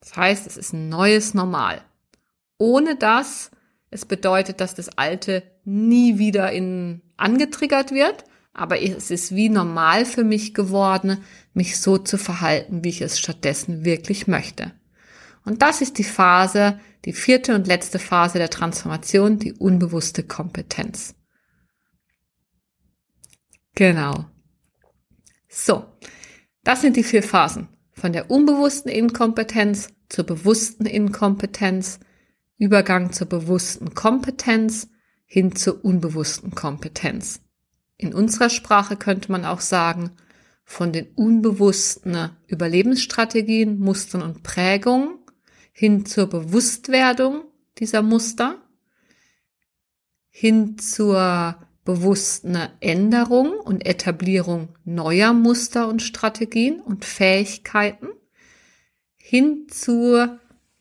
[0.00, 1.82] Das heißt, es ist ein neues Normal.
[2.56, 3.50] Ohne das,
[3.90, 10.04] es bedeutet, dass das Alte nie wieder in, angetriggert wird, aber es ist wie normal
[10.04, 11.18] für mich geworden,
[11.52, 14.72] mich so zu verhalten, wie ich es stattdessen wirklich möchte.
[15.48, 21.14] Und das ist die Phase, die vierte und letzte Phase der Transformation, die unbewusste Kompetenz.
[23.74, 24.26] Genau.
[25.48, 25.86] So,
[26.64, 27.68] das sind die vier Phasen.
[27.92, 31.98] Von der unbewussten Inkompetenz zur bewussten Inkompetenz,
[32.58, 34.90] Übergang zur bewussten Kompetenz
[35.24, 37.40] hin zur unbewussten Kompetenz.
[37.96, 40.10] In unserer Sprache könnte man auch sagen,
[40.64, 45.17] von den unbewussten Überlebensstrategien, Mustern und Prägungen
[45.78, 47.44] hin zur Bewusstwerdung
[47.78, 48.60] dieser Muster,
[50.28, 58.08] hin zur bewussten Änderung und Etablierung neuer Muster und Strategien und Fähigkeiten,
[59.18, 60.26] hin zu,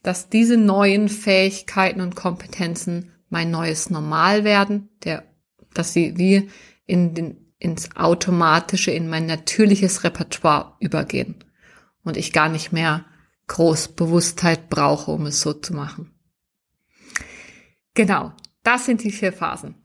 [0.01, 5.25] dass diese neuen Fähigkeiten und Kompetenzen mein neues Normal werden, der,
[5.75, 6.49] dass sie wie
[6.87, 11.35] in den, ins automatische, in mein natürliches Repertoire übergehen
[12.03, 13.05] und ich gar nicht mehr
[13.47, 16.11] groß Bewusstheit brauche, um es so zu machen.
[17.93, 18.33] Genau,
[18.63, 19.75] das sind die vier Phasen.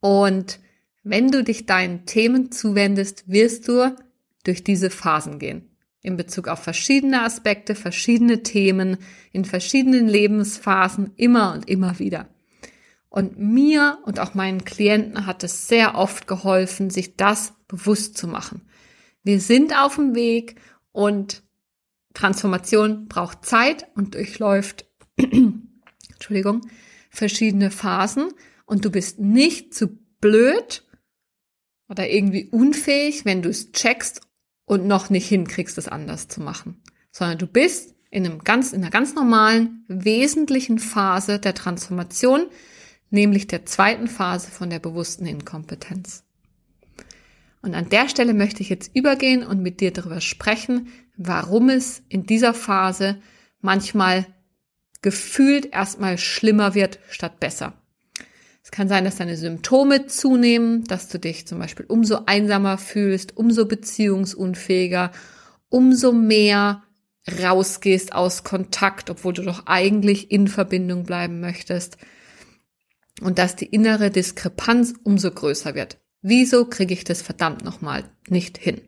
[0.00, 0.58] Und
[1.04, 3.94] wenn du dich deinen Themen zuwendest, wirst du
[4.44, 5.68] durch diese Phasen gehen.
[6.00, 8.96] In Bezug auf verschiedene Aspekte, verschiedene Themen,
[9.30, 12.28] in verschiedenen Lebensphasen, immer und immer wieder.
[13.08, 18.26] Und mir und auch meinen Klienten hat es sehr oft geholfen, sich das bewusst zu
[18.26, 18.62] machen.
[19.22, 20.56] Wir sind auf dem Weg
[20.90, 21.42] und
[22.14, 26.62] Transformation braucht Zeit und durchläuft, Entschuldigung,
[27.10, 28.32] verschiedene Phasen
[28.66, 30.86] und du bist nicht zu blöd
[31.88, 34.22] oder irgendwie unfähig, wenn du es checkst
[34.64, 38.82] und noch nicht hinkriegst, es anders zu machen, sondern du bist in einem ganz, in
[38.82, 42.46] einer ganz normalen, wesentlichen Phase der Transformation,
[43.10, 46.24] nämlich der zweiten Phase von der bewussten Inkompetenz.
[47.62, 52.02] Und an der Stelle möchte ich jetzt übergehen und mit dir darüber sprechen, warum es
[52.08, 53.18] in dieser Phase
[53.60, 54.26] manchmal
[55.00, 57.74] gefühlt erstmal schlimmer wird statt besser.
[58.64, 63.36] Es kann sein, dass deine Symptome zunehmen, dass du dich zum Beispiel umso einsamer fühlst,
[63.36, 65.10] umso beziehungsunfähiger,
[65.68, 66.82] umso mehr
[67.42, 71.96] rausgehst aus Kontakt, obwohl du doch eigentlich in Verbindung bleiben möchtest.
[73.20, 75.98] Und dass die innere Diskrepanz umso größer wird.
[76.22, 78.80] Wieso kriege ich das verdammt nochmal nicht hin?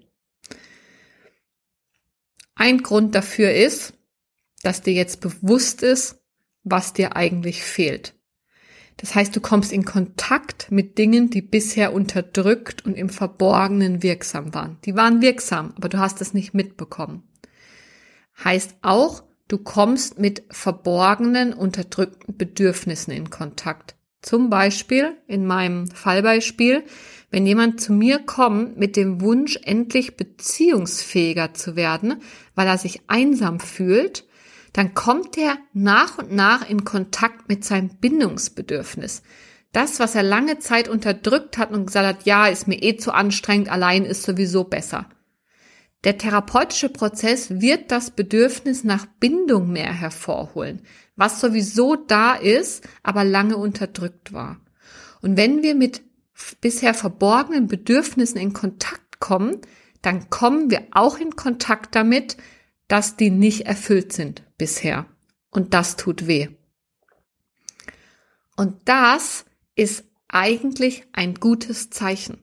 [2.54, 3.94] Ein Grund dafür ist,
[4.62, 6.22] dass dir jetzt bewusst ist,
[6.62, 8.14] was dir eigentlich fehlt.
[8.96, 14.54] Das heißt, du kommst in Kontakt mit Dingen, die bisher unterdrückt und im Verborgenen wirksam
[14.54, 14.78] waren.
[14.84, 17.24] Die waren wirksam, aber du hast es nicht mitbekommen.
[18.42, 23.96] Heißt auch, du kommst mit verborgenen, unterdrückten Bedürfnissen in Kontakt.
[24.22, 26.84] Zum Beispiel in meinem Fallbeispiel,
[27.34, 32.22] wenn jemand zu mir kommt mit dem Wunsch, endlich beziehungsfähiger zu werden,
[32.54, 34.24] weil er sich einsam fühlt,
[34.72, 39.24] dann kommt er nach und nach in Kontakt mit seinem Bindungsbedürfnis.
[39.72, 43.10] Das, was er lange Zeit unterdrückt hat und gesagt hat, ja, ist mir eh zu
[43.10, 45.08] anstrengend, allein ist sowieso besser.
[46.04, 50.82] Der therapeutische Prozess wird das Bedürfnis nach Bindung mehr hervorholen,
[51.16, 54.60] was sowieso da ist, aber lange unterdrückt war.
[55.20, 56.00] Und wenn wir mit
[56.60, 59.60] bisher verborgenen Bedürfnissen in Kontakt kommen,
[60.02, 62.36] dann kommen wir auch in Kontakt damit,
[62.88, 65.06] dass die nicht erfüllt sind bisher.
[65.50, 66.48] Und das tut weh.
[68.56, 69.44] Und das
[69.74, 72.38] ist eigentlich ein gutes Zeichen.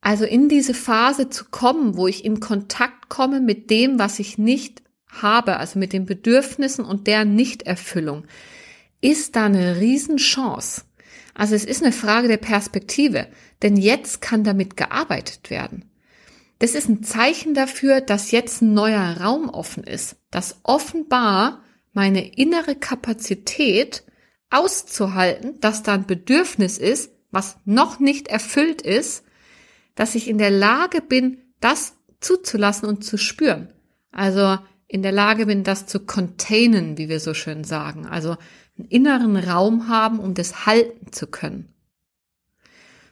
[0.00, 4.36] Also in diese Phase zu kommen, wo ich in Kontakt komme mit dem, was ich
[4.36, 8.26] nicht habe, also mit den Bedürfnissen und deren Nichterfüllung,
[9.00, 10.84] ist da eine Riesenchance.
[11.34, 13.28] Also es ist eine Frage der Perspektive,
[13.62, 15.86] denn jetzt kann damit gearbeitet werden.
[16.58, 22.36] Das ist ein Zeichen dafür, dass jetzt ein neuer Raum offen ist, dass offenbar meine
[22.36, 24.04] innere Kapazität
[24.50, 29.24] auszuhalten, dass da ein Bedürfnis ist, was noch nicht erfüllt ist,
[29.94, 33.72] dass ich in der Lage bin, das zuzulassen und zu spüren.
[34.10, 38.06] Also in der Lage bin, das zu containen, wie wir so schön sagen.
[38.06, 38.36] Also
[38.78, 41.72] einen inneren Raum haben, um das halten zu können.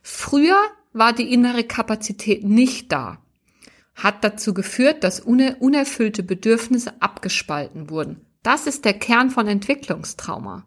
[0.02, 0.58] Früher
[0.92, 3.22] war die innere Kapazität nicht da,
[3.94, 8.26] hat dazu geführt, dass unerfüllte Bedürfnisse abgespalten wurden.
[8.42, 10.66] Das ist der Kern von Entwicklungstrauma.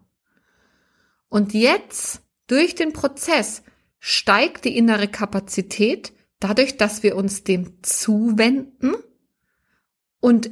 [1.28, 3.62] Und jetzt, durch den Prozess,
[3.98, 8.94] steigt die innere Kapazität dadurch, dass wir uns dem zuwenden
[10.20, 10.50] und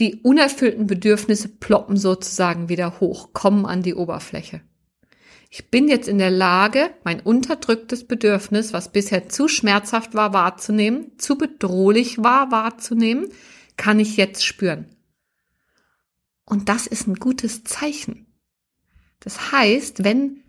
[0.00, 4.62] die unerfüllten Bedürfnisse ploppen sozusagen wieder hoch, kommen an die Oberfläche.
[5.50, 11.18] Ich bin jetzt in der Lage, mein unterdrücktes Bedürfnis, was bisher zu schmerzhaft war wahrzunehmen,
[11.18, 13.28] zu bedrohlich war wahrzunehmen,
[13.76, 14.86] kann ich jetzt spüren.
[16.44, 18.26] Und das ist ein gutes Zeichen.
[19.18, 20.42] Das heißt, wenn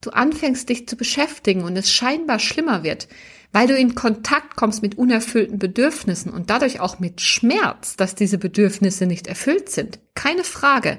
[0.00, 3.08] du anfängst, dich zu beschäftigen und es scheinbar schlimmer wird,
[3.52, 8.38] weil du in Kontakt kommst mit unerfüllten Bedürfnissen und dadurch auch mit Schmerz, dass diese
[8.38, 10.98] Bedürfnisse nicht erfüllt sind, keine Frage,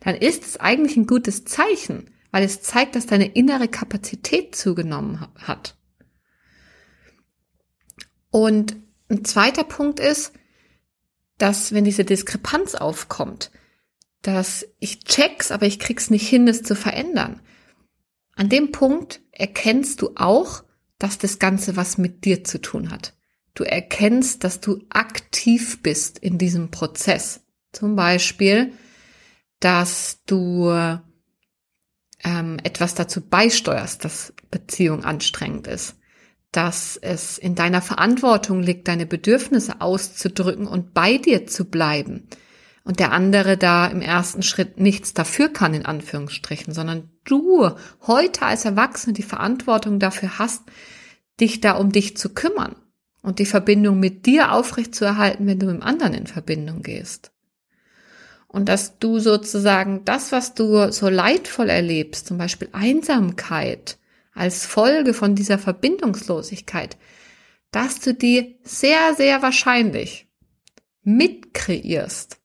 [0.00, 5.26] dann ist es eigentlich ein gutes Zeichen, weil es zeigt, dass deine innere Kapazität zugenommen
[5.38, 5.76] hat.
[8.30, 8.76] Und
[9.08, 10.32] ein zweiter Punkt ist,
[11.38, 13.52] dass wenn diese Diskrepanz aufkommt,
[14.22, 17.40] dass ich check's, aber ich krieg's nicht hin, es zu verändern.
[18.34, 20.64] An dem Punkt erkennst du auch,
[21.02, 23.14] dass das Ganze was mit dir zu tun hat.
[23.54, 27.40] Du erkennst, dass du aktiv bist in diesem Prozess.
[27.72, 28.72] Zum Beispiel,
[29.60, 30.70] dass du
[32.24, 35.96] ähm, etwas dazu beisteuerst, dass Beziehung anstrengend ist.
[36.50, 42.28] Dass es in deiner Verantwortung liegt, deine Bedürfnisse auszudrücken und bei dir zu bleiben
[42.84, 47.70] und der andere da im ersten Schritt nichts dafür kann, in Anführungsstrichen, sondern du
[48.06, 50.62] heute als Erwachsene die Verantwortung dafür hast,
[51.40, 52.76] dich da um dich zu kümmern
[53.22, 57.32] und die Verbindung mit dir aufrechtzuerhalten, wenn du mit dem anderen in Verbindung gehst.
[58.48, 63.98] Und dass du sozusagen das, was du so leidvoll erlebst, zum Beispiel Einsamkeit,
[64.34, 66.96] als Folge von dieser Verbindungslosigkeit,
[67.70, 70.26] dass du die sehr, sehr wahrscheinlich
[71.02, 72.42] mitkreierst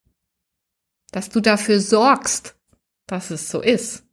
[1.11, 2.55] dass du dafür sorgst,
[3.05, 4.03] dass es so ist.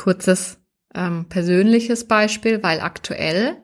[0.00, 0.58] Kurzes
[0.94, 3.62] ähm, persönliches Beispiel, weil aktuell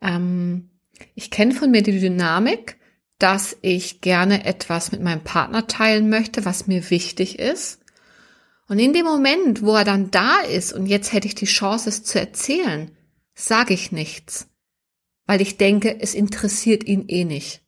[0.00, 0.70] ähm,
[1.14, 2.78] ich kenne von mir die Dynamik,
[3.18, 7.80] dass ich gerne etwas mit meinem Partner teilen möchte, was mir wichtig ist.
[8.68, 11.90] Und in dem Moment, wo er dann da ist und jetzt hätte ich die Chance,
[11.90, 12.90] es zu erzählen,
[13.34, 14.48] sage ich nichts,
[15.26, 17.62] weil ich denke, es interessiert ihn eh nicht.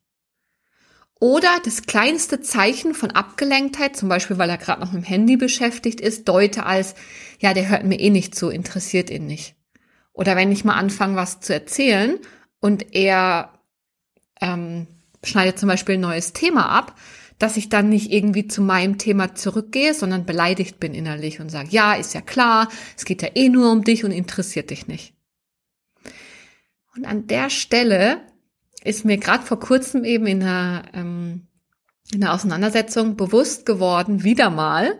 [1.23, 5.37] Oder das kleinste Zeichen von Abgelenktheit, zum Beispiel weil er gerade noch mit dem Handy
[5.37, 6.95] beschäftigt ist, deute als,
[7.39, 9.55] ja, der hört mir eh nicht zu, interessiert ihn nicht.
[10.11, 12.19] Oder wenn ich mal anfange, was zu erzählen
[12.59, 13.57] und er
[14.41, 14.85] ähm,
[15.23, 16.99] schneidet zum Beispiel ein neues Thema ab,
[17.39, 21.69] dass ich dann nicht irgendwie zu meinem Thema zurückgehe, sondern beleidigt bin innerlich und sage,
[21.71, 22.67] ja, ist ja klar,
[22.97, 25.13] es geht ja eh nur um dich und interessiert dich nicht.
[26.97, 28.19] Und an der Stelle
[28.83, 31.47] ist mir gerade vor kurzem eben in einer, ähm,
[32.11, 34.99] in einer Auseinandersetzung bewusst geworden, wieder mal,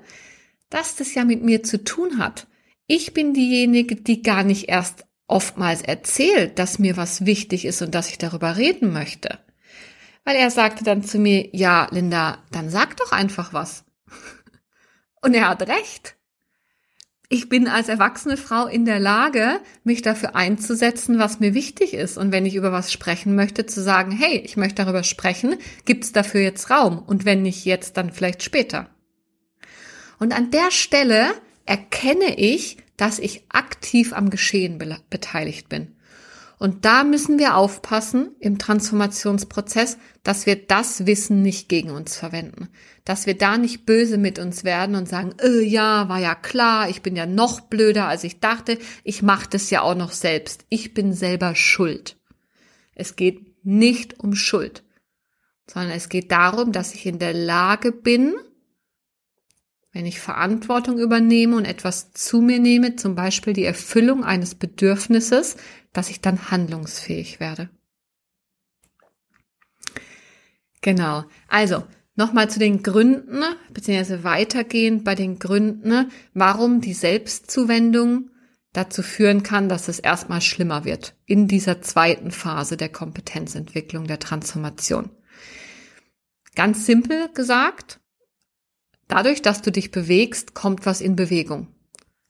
[0.69, 2.47] dass das ja mit mir zu tun hat.
[2.88, 7.93] Ich bin diejenige, die gar nicht erst oftmals erzählt, dass mir was wichtig ist und
[7.95, 9.39] dass ich darüber reden möchte.
[10.25, 13.84] weil er sagte dann zu mir, ja, Linda, dann sag doch einfach was.
[15.21, 16.15] Und er hat recht.
[17.34, 22.15] Ich bin als erwachsene Frau in der Lage, mich dafür einzusetzen, was mir wichtig ist.
[22.15, 26.03] Und wenn ich über was sprechen möchte, zu sagen, hey, ich möchte darüber sprechen, gibt
[26.03, 26.99] es dafür jetzt Raum.
[26.99, 28.88] Und wenn nicht jetzt, dann vielleicht später.
[30.19, 31.34] Und an der Stelle
[31.65, 35.95] erkenne ich, dass ich aktiv am Geschehen be beteiligt bin.
[36.64, 42.70] Und da müssen wir aufpassen im Transformationsprozess, dass wir das Wissen nicht gegen uns verwenden.
[43.03, 46.88] Dass wir da nicht böse mit uns werden und sagen, äh, ja, war ja klar,
[46.88, 50.64] ich bin ja noch blöder, als ich dachte, ich mache das ja auch noch selbst.
[50.70, 52.16] Ich bin selber schuld.
[52.95, 54.86] Es geht nicht um Schuld,
[55.70, 58.36] sondern es geht darum, dass ich in der Lage bin,
[59.93, 65.55] wenn ich Verantwortung übernehme und etwas zu mir nehme, zum Beispiel die Erfüllung eines Bedürfnisses,
[65.93, 67.69] dass ich dann handlungsfähig werde.
[70.81, 71.23] Genau.
[71.47, 71.83] Also,
[72.15, 78.31] nochmal zu den Gründen, beziehungsweise weitergehend bei den Gründen, warum die Selbstzuwendung
[78.73, 84.19] dazu führen kann, dass es erstmal schlimmer wird in dieser zweiten Phase der Kompetenzentwicklung, der
[84.19, 85.11] Transformation.
[86.55, 87.99] Ganz simpel gesagt,
[89.07, 91.67] dadurch, dass du dich bewegst, kommt was in Bewegung.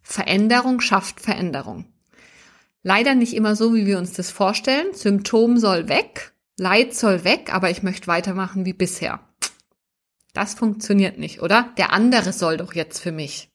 [0.02, 1.86] Veränderung schafft Veränderung.
[2.84, 4.94] Leider nicht immer so, wie wir uns das vorstellen.
[4.94, 9.20] Symptom soll weg, Leid soll weg, aber ich möchte weitermachen wie bisher.
[10.34, 11.72] Das funktioniert nicht, oder?
[11.78, 13.50] Der andere soll doch jetzt für mich.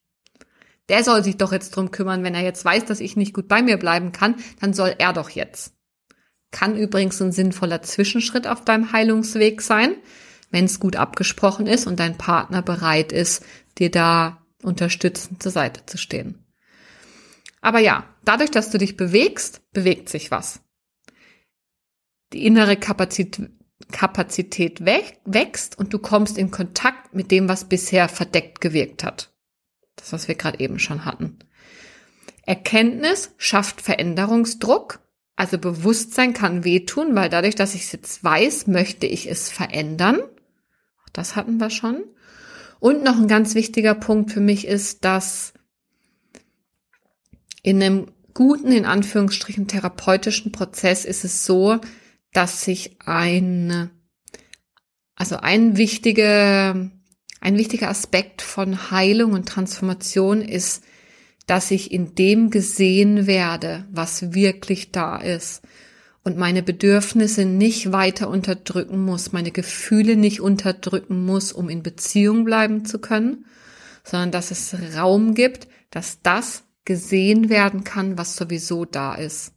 [0.89, 3.47] Der soll sich doch jetzt drum kümmern, wenn er jetzt weiß, dass ich nicht gut
[3.47, 5.75] bei mir bleiben kann, dann soll er doch jetzt.
[6.51, 9.95] Kann übrigens ein sinnvoller Zwischenschritt auf deinem Heilungsweg sein,
[10.51, 13.45] wenn es gut abgesprochen ist und dein Partner bereit ist,
[13.79, 16.45] dir da unterstützend zur Seite zu stehen.
[17.61, 20.61] Aber ja, dadurch, dass du dich bewegst, bewegt sich was.
[22.33, 23.51] Die innere Kapazität,
[23.93, 29.33] Kapazität wächst und du kommst in Kontakt mit dem, was bisher verdeckt gewirkt hat.
[29.97, 31.39] Das, was wir gerade eben schon hatten.
[32.43, 35.01] Erkenntnis schafft Veränderungsdruck.
[35.37, 40.21] Also Bewusstsein kann wehtun, weil dadurch, dass ich es jetzt weiß, möchte ich es verändern.
[41.13, 42.05] Das hatten wir schon.
[42.81, 45.53] Und noch ein ganz wichtiger Punkt für mich ist, dass
[47.63, 51.81] in einem guten, in Anführungsstrichen, therapeutischen Prozess ist es so,
[52.33, 53.91] dass sich ein,
[55.17, 56.91] also ein wichtiger,
[57.41, 60.85] ein wichtiger Aspekt von Heilung und Transformation ist,
[61.47, 65.63] dass ich in dem gesehen werde, was wirklich da ist
[66.29, 72.45] und meine Bedürfnisse nicht weiter unterdrücken muss, meine Gefühle nicht unterdrücken muss, um in Beziehung
[72.45, 73.47] bleiben zu können,
[74.05, 79.55] sondern dass es Raum gibt, dass das gesehen werden kann, was sowieso da ist.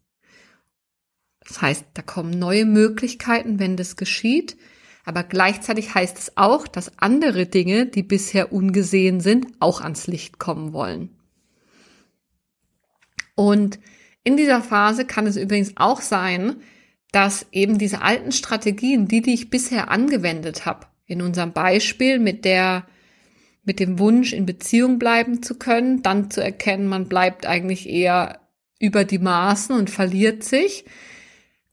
[1.46, 4.56] Das heißt, da kommen neue Möglichkeiten, wenn das geschieht.
[5.04, 10.40] Aber gleichzeitig heißt es auch, dass andere Dinge, die bisher ungesehen sind, auch ans Licht
[10.40, 11.10] kommen wollen.
[13.36, 13.78] Und
[14.24, 16.58] in dieser Phase kann es übrigens auch sein,
[17.12, 22.46] dass eben diese alten Strategien, die, die ich bisher angewendet habe, in unserem Beispiel mit
[22.46, 22.86] der
[23.64, 28.40] mit dem Wunsch, in Beziehung bleiben zu können, dann zu erkennen, man bleibt eigentlich eher
[28.80, 30.86] über die Maßen und verliert sich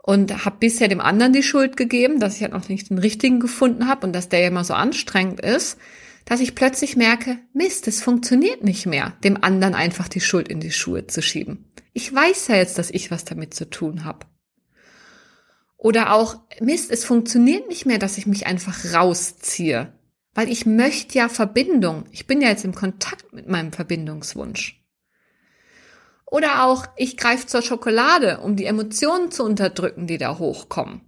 [0.03, 3.41] und habe bisher dem anderen die Schuld gegeben, dass ich halt noch nicht den richtigen
[3.41, 5.79] gefunden habe und dass der ja immer so anstrengend ist,
[6.27, 10.61] dass ich plötzlich merke, Mist, es funktioniert nicht mehr, dem anderen einfach die Schuld in
[10.61, 11.65] die Schuhe zu schieben.
[11.93, 14.27] Ich weiß ja jetzt, dass ich was damit zu tun habe.
[15.77, 19.93] Oder auch, Mist, es funktioniert nicht mehr, dass ich mich einfach rausziehe
[20.39, 22.05] weil ich möchte ja Verbindung.
[22.13, 24.81] Ich bin ja jetzt im Kontakt mit meinem Verbindungswunsch.
[26.27, 31.01] Oder auch, ich greife zur Schokolade, um die Emotionen zu unterdrücken, die da hochkommen.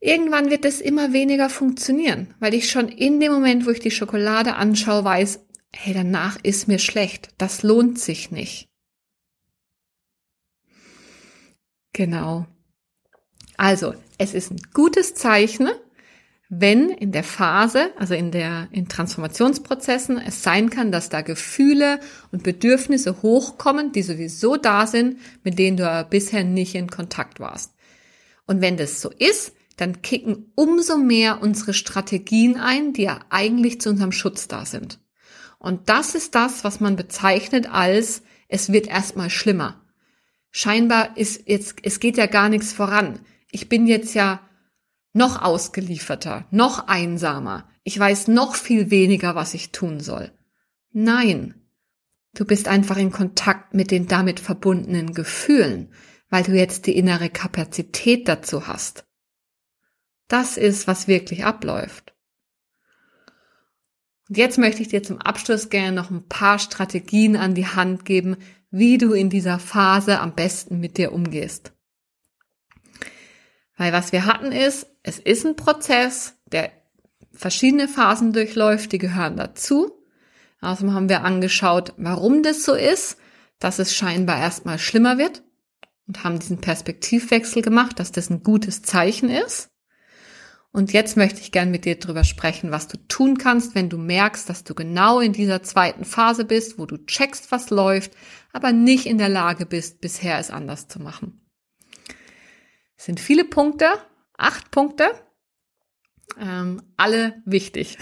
[0.00, 3.90] Irgendwann wird es immer weniger funktionieren, weil ich schon in dem Moment, wo ich die
[3.90, 5.40] Schokolade anschaue, weiß,
[5.74, 7.28] hey, danach ist mir schlecht.
[7.36, 8.70] Das lohnt sich nicht.
[11.92, 12.46] Genau.
[13.56, 15.68] Also, es ist ein gutes Zeichen,
[16.48, 21.98] wenn in der Phase, also in der, in Transformationsprozessen es sein kann, dass da Gefühle
[22.30, 27.72] und Bedürfnisse hochkommen, die sowieso da sind, mit denen du bisher nicht in Kontakt warst.
[28.46, 33.80] Und wenn das so ist, dann kicken umso mehr unsere Strategien ein, die ja eigentlich
[33.80, 35.00] zu unserem Schutz da sind.
[35.58, 39.81] Und das ist das, was man bezeichnet als, es wird erstmal schlimmer.
[40.54, 43.20] Scheinbar ist jetzt, es geht ja gar nichts voran.
[43.50, 44.46] Ich bin jetzt ja
[45.14, 47.68] noch ausgelieferter, noch einsamer.
[47.84, 50.30] Ich weiß noch viel weniger, was ich tun soll.
[50.92, 51.54] Nein,
[52.34, 55.92] du bist einfach in Kontakt mit den damit verbundenen Gefühlen,
[56.28, 59.06] weil du jetzt die innere Kapazität dazu hast.
[60.28, 62.14] das ist, was wirklich abläuft.
[64.28, 68.06] Und jetzt möchte ich dir zum Abschluss gerne noch ein paar Strategien an die Hand
[68.06, 68.36] geben,
[68.72, 71.72] wie du in dieser Phase am besten mit dir umgehst.
[73.76, 76.72] Weil was wir hatten ist, es ist ein Prozess, der
[77.32, 79.92] verschiedene Phasen durchläuft, die gehören dazu.
[80.60, 83.18] Außerdem haben wir angeschaut, warum das so ist,
[83.58, 85.42] dass es scheinbar erstmal schlimmer wird
[86.06, 89.71] und haben diesen Perspektivwechsel gemacht, dass das ein gutes Zeichen ist.
[90.72, 93.98] Und jetzt möchte ich gern mit dir drüber sprechen, was du tun kannst, wenn du
[93.98, 98.12] merkst, dass du genau in dieser zweiten Phase bist, wo du checkst, was läuft,
[98.52, 101.46] aber nicht in der Lage bist, bisher es anders zu machen.
[102.96, 103.92] Es sind viele Punkte,
[104.38, 105.10] acht Punkte,
[106.38, 107.98] ähm, alle wichtig.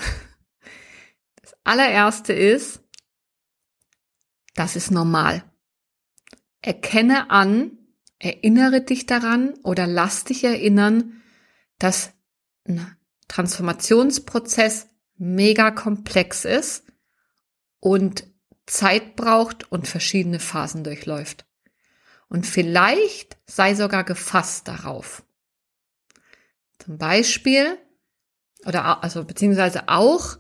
[1.43, 2.85] Das allererste ist,
[4.55, 5.43] das ist normal.
[6.63, 7.79] Erkenne an,
[8.19, 11.23] erinnere dich daran oder lass dich erinnern,
[11.79, 12.13] dass
[13.29, 16.85] Transformationsprozess mega komplex ist
[17.79, 18.27] und
[18.67, 21.47] Zeit braucht und verschiedene Phasen durchläuft.
[22.29, 25.25] Und vielleicht sei sogar gefasst darauf.
[26.79, 27.77] Zum Beispiel,
[28.65, 30.39] oder also beziehungsweise auch,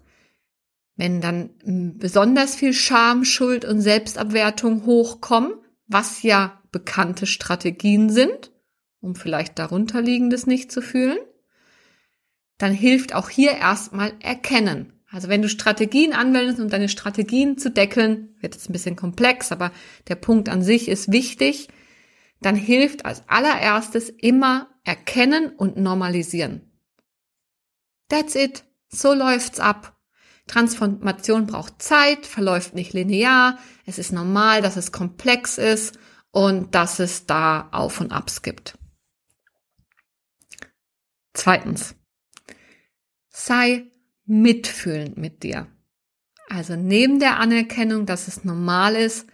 [0.96, 1.50] wenn dann
[1.98, 5.54] besonders viel Scham, Schuld und Selbstabwertung hochkommen,
[5.86, 8.52] was ja bekannte Strategien sind,
[9.00, 11.18] um vielleicht darunterliegendes nicht zu fühlen,
[12.60, 14.92] dann hilft auch hier erstmal erkennen.
[15.10, 19.50] Also wenn du Strategien anwendest, um deine Strategien zu deckeln, wird es ein bisschen komplex,
[19.50, 19.72] aber
[20.08, 21.68] der Punkt an sich ist wichtig,
[22.42, 26.70] dann hilft als allererstes immer erkennen und normalisieren.
[28.10, 28.64] That's it.
[28.88, 29.96] So läuft's ab.
[30.46, 33.58] Transformation braucht Zeit, verläuft nicht linear.
[33.86, 35.98] Es ist normal, dass es komplex ist
[36.30, 38.76] und dass es da Auf und Abs gibt.
[41.32, 41.94] Zweitens
[43.44, 43.86] sei
[44.26, 45.66] mitfühlend mit dir.
[46.48, 49.26] Also neben der Anerkennung, dass es normal ist,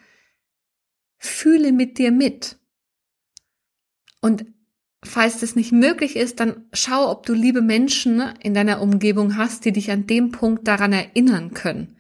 [1.16, 2.59] fühle mit dir mit.
[4.20, 4.44] Und
[5.02, 9.64] falls das nicht möglich ist, dann schau, ob du liebe Menschen in deiner Umgebung hast,
[9.64, 11.96] die dich an dem Punkt daran erinnern können.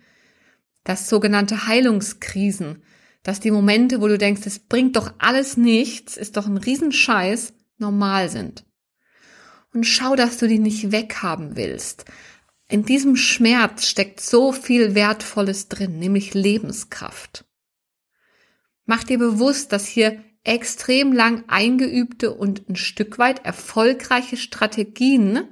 [0.84, 2.82] Das sogenannte Heilungskrisen,
[3.22, 7.54] dass die Momente, wo du denkst, es bringt doch alles nichts, ist doch ein Riesenscheiß,
[7.78, 8.65] normal sind
[9.76, 12.06] und schau, dass du die nicht weghaben willst.
[12.66, 17.44] In diesem Schmerz steckt so viel Wertvolles drin, nämlich Lebenskraft.
[18.86, 25.46] Mach dir bewusst, dass hier extrem lang eingeübte und ein Stück weit erfolgreiche Strategien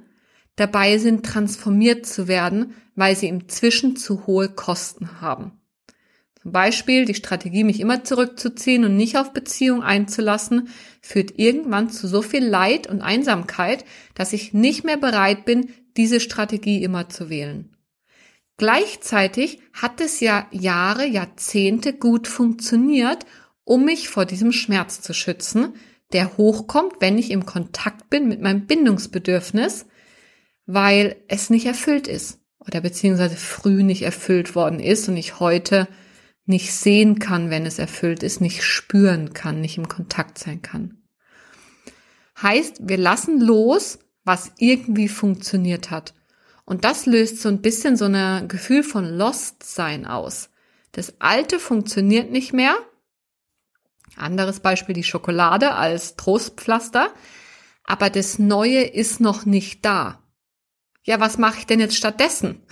[0.55, 5.51] dabei sind, transformiert zu werden, weil sie im Zwischen zu hohe Kosten haben.
[6.51, 10.69] Beispiel die Strategie, mich immer zurückzuziehen und nicht auf Beziehung einzulassen,
[11.01, 13.83] führt irgendwann zu so viel Leid und Einsamkeit,
[14.13, 17.75] dass ich nicht mehr bereit bin, diese Strategie immer zu wählen.
[18.57, 23.25] Gleichzeitig hat es ja Jahre, Jahrzehnte gut funktioniert,
[23.63, 25.73] um mich vor diesem Schmerz zu schützen,
[26.13, 29.87] der hochkommt, wenn ich im Kontakt bin mit meinem Bindungsbedürfnis,
[30.67, 35.87] weil es nicht erfüllt ist oder beziehungsweise früh nicht erfüllt worden ist und ich heute
[36.45, 41.01] nicht sehen kann, wenn es erfüllt ist, nicht spüren kann, nicht im Kontakt sein kann.
[42.41, 46.13] Heißt, wir lassen los, was irgendwie funktioniert hat.
[46.65, 50.49] Und das löst so ein bisschen so ein Gefühl von Lost-Sein aus.
[50.91, 52.75] Das Alte funktioniert nicht mehr.
[54.15, 57.13] Anderes Beispiel die Schokolade als Trostpflaster.
[57.83, 60.23] Aber das Neue ist noch nicht da.
[61.03, 62.63] Ja, was mache ich denn jetzt stattdessen,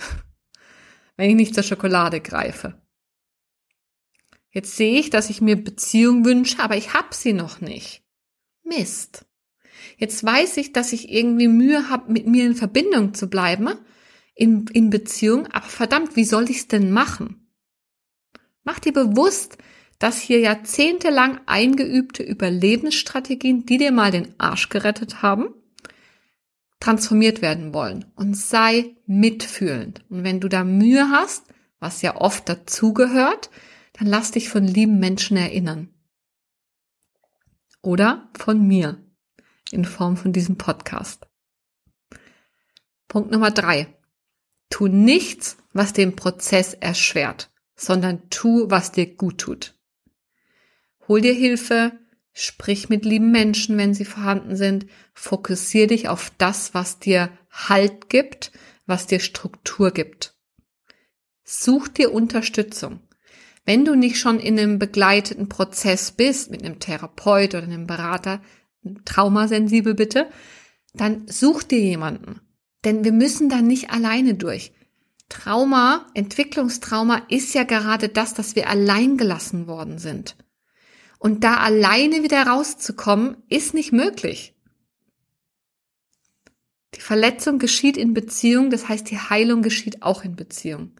[1.16, 2.83] wenn ich nicht zur Schokolade greife?
[4.54, 8.04] Jetzt sehe ich, dass ich mir Beziehung wünsche, aber ich habe sie noch nicht.
[8.62, 9.26] Mist.
[9.98, 13.74] Jetzt weiß ich, dass ich irgendwie Mühe habe, mit mir in Verbindung zu bleiben,
[14.34, 17.48] in, in Beziehung, aber verdammt, wie soll ich es denn machen?
[18.62, 19.58] Mach dir bewusst,
[19.98, 25.48] dass hier jahrzehntelang eingeübte Überlebensstrategien, die dir mal den Arsch gerettet haben,
[26.78, 28.04] transformiert werden wollen.
[28.14, 30.04] Und sei mitfühlend.
[30.10, 31.44] Und wenn du da Mühe hast,
[31.80, 33.50] was ja oft dazugehört,
[33.94, 35.88] dann lass dich von lieben Menschen erinnern.
[37.80, 39.02] Oder von mir
[39.70, 41.26] in Form von diesem Podcast.
[43.08, 43.86] Punkt Nummer drei.
[44.70, 49.78] Tu nichts, was den Prozess erschwert, sondern tu, was dir gut tut.
[51.06, 51.92] Hol dir Hilfe,
[52.32, 58.08] sprich mit lieben Menschen, wenn sie vorhanden sind, fokussier dich auf das, was dir Halt
[58.08, 58.50] gibt,
[58.86, 60.34] was dir Struktur gibt.
[61.44, 63.00] Such dir Unterstützung.
[63.64, 68.42] Wenn du nicht schon in einem begleiteten Prozess bist, mit einem Therapeut oder einem Berater,
[69.04, 70.28] traumasensibel bitte,
[70.92, 72.40] dann such dir jemanden.
[72.84, 74.72] Denn wir müssen da nicht alleine durch.
[75.30, 80.36] Trauma, Entwicklungstrauma ist ja gerade das, dass wir allein gelassen worden sind.
[81.18, 84.54] Und da alleine wieder rauszukommen, ist nicht möglich.
[86.94, 90.92] Die Verletzung geschieht in Beziehung, das heißt, die Heilung geschieht auch in Beziehung.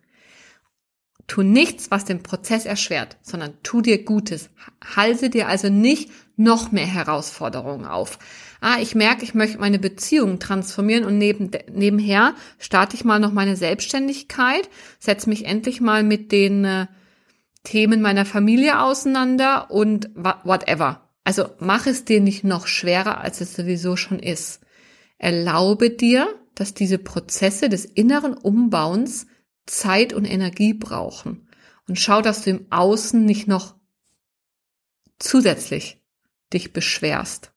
[1.27, 4.51] Tu nichts, was den Prozess erschwert, sondern tu dir Gutes.
[4.97, 8.19] Halse dir also nicht noch mehr Herausforderungen auf.
[8.61, 13.33] Ah, ich merke, ich möchte meine Beziehung transformieren und neben, nebenher starte ich mal noch
[13.33, 14.69] meine Selbstständigkeit,
[14.99, 16.87] setze mich endlich mal mit den äh,
[17.63, 21.09] Themen meiner Familie auseinander und whatever.
[21.25, 24.61] Also mach es dir nicht noch schwerer, als es sowieso schon ist.
[25.19, 29.27] Erlaube dir, dass diese Prozesse des inneren Umbauens
[29.67, 31.49] Zeit und Energie brauchen.
[31.89, 33.77] Und schau, dass du im Außen nicht noch
[35.19, 36.03] zusätzlich
[36.53, 37.53] dich beschwerst.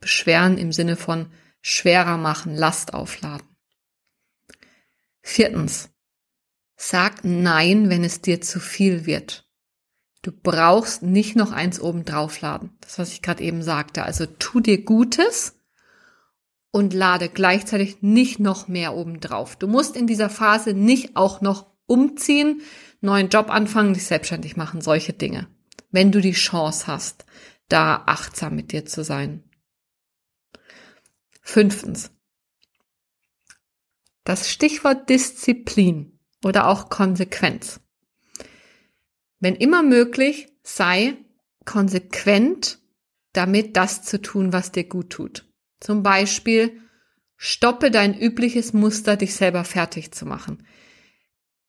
[0.00, 3.46] Beschweren im Sinne von schwerer machen, Last aufladen.
[5.22, 5.90] Viertens.
[6.76, 9.46] Sag Nein, wenn es dir zu viel wird.
[10.22, 12.76] Du brauchst nicht noch eins oben draufladen.
[12.80, 14.04] Das, was ich gerade eben sagte.
[14.04, 15.59] Also tu dir Gutes
[16.72, 19.56] und lade gleichzeitig nicht noch mehr oben drauf.
[19.56, 22.62] Du musst in dieser Phase nicht auch noch umziehen,
[23.00, 25.48] neuen Job anfangen, dich selbstständig machen, solche Dinge.
[25.90, 27.24] Wenn du die Chance hast,
[27.68, 29.42] da achtsam mit dir zu sein.
[31.42, 32.12] Fünftens.
[34.24, 37.80] Das Stichwort Disziplin oder auch Konsequenz.
[39.40, 41.16] Wenn immer möglich, sei
[41.64, 42.80] konsequent
[43.32, 45.49] damit das zu tun, was dir gut tut.
[45.80, 46.80] Zum Beispiel,
[47.36, 50.66] stoppe dein übliches Muster, dich selber fertig zu machen.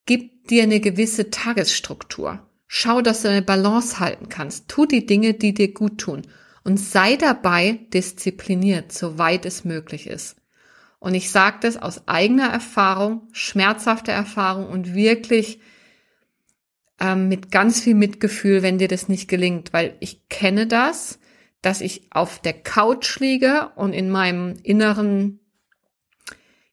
[0.05, 2.45] Gib dir eine gewisse Tagesstruktur.
[2.67, 4.67] Schau, dass du eine Balance halten kannst.
[4.67, 6.23] Tu die Dinge, die dir gut tun.
[6.63, 10.35] Und sei dabei diszipliniert, soweit es möglich ist.
[10.99, 15.59] Und ich sage das aus eigener Erfahrung, schmerzhafter Erfahrung und wirklich
[16.99, 21.17] ähm, mit ganz viel Mitgefühl, wenn dir das nicht gelingt, weil ich kenne das
[21.61, 25.39] dass ich auf der Couch liege und in meinem inneren,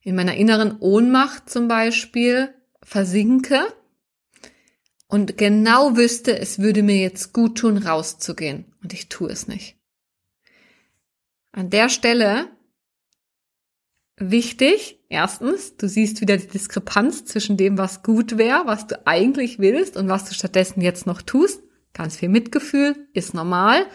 [0.03, 3.67] in meiner inneren Ohnmacht zum Beispiel versinke
[5.09, 8.67] und genau wüsste, es würde mir jetzt gut tun, rauszugehen.
[8.83, 9.77] Und ich tue es nicht.
[11.51, 12.49] An der Stelle
[14.17, 19.59] wichtig, erstens, du siehst wieder die Diskrepanz zwischen dem, was gut wäre, was du eigentlich
[19.59, 21.63] willst und was du stattdessen jetzt noch tust.
[21.95, 23.87] Ganz viel Mitgefühl, ist normal.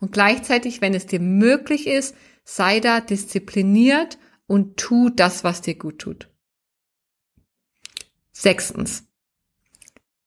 [0.00, 5.74] Und gleichzeitig, wenn es dir möglich ist, sei da diszipliniert und tu das, was dir
[5.74, 6.30] gut tut.
[8.32, 9.04] Sechstens.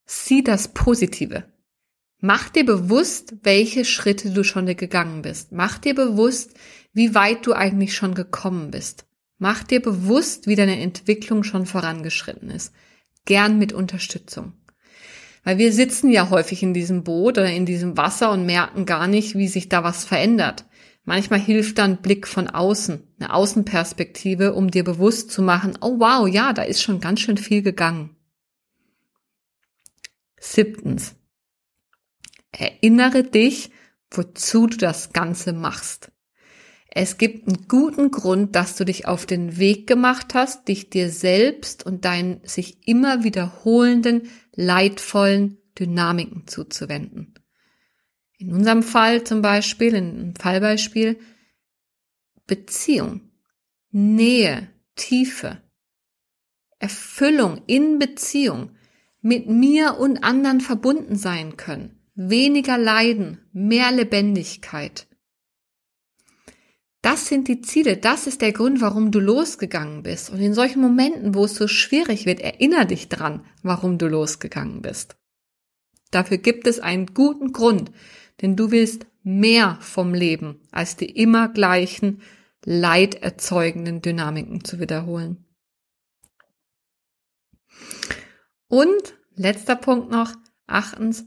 [0.05, 1.45] Sieh das Positive.
[2.21, 5.51] Mach dir bewusst, welche Schritte du schon gegangen bist.
[5.51, 6.53] Mach dir bewusst,
[6.91, 9.05] wie weit du eigentlich schon gekommen bist.
[9.37, 12.73] Mach dir bewusst, wie deine Entwicklung schon vorangeschritten ist.
[13.23, 14.58] Gern mit Unterstützung.
[15.49, 19.07] Weil wir sitzen ja häufig in diesem Boot oder in diesem Wasser und merken gar
[19.07, 20.65] nicht, wie sich da was verändert.
[21.05, 26.27] Manchmal hilft dann Blick von außen, eine Außenperspektive, um dir bewusst zu machen, oh wow,
[26.27, 28.15] ja, da ist schon ganz schön viel gegangen.
[30.39, 31.15] Siebtens.
[32.51, 33.71] Erinnere dich,
[34.11, 36.11] wozu du das Ganze machst.
[36.91, 41.11] Es gibt einen guten Grund, dass du dich auf den Weg gemacht hast, dich dir
[41.11, 47.35] selbst und deinen sich immer wiederholenden, leidvollen Dynamiken zuzuwenden.
[48.39, 51.19] In unserem Fall zum Beispiel, in einem Fallbeispiel,
[52.47, 53.21] Beziehung,
[53.91, 55.61] Nähe, Tiefe,
[56.79, 58.71] Erfüllung in Beziehung,
[59.21, 65.08] mit mir und anderen verbunden sein können, weniger Leiden, mehr Lebendigkeit,
[67.01, 70.29] das sind die Ziele, das ist der Grund, warum du losgegangen bist.
[70.29, 74.81] Und in solchen Momenten, wo es so schwierig wird, erinnere dich dran, warum du losgegangen
[74.81, 75.15] bist.
[76.11, 77.91] Dafür gibt es einen guten Grund,
[78.41, 82.21] denn du willst mehr vom Leben, als die immer gleichen
[82.65, 85.45] leiderzeugenden Dynamiken zu wiederholen.
[88.67, 90.33] Und letzter Punkt noch,
[90.67, 91.25] achtens,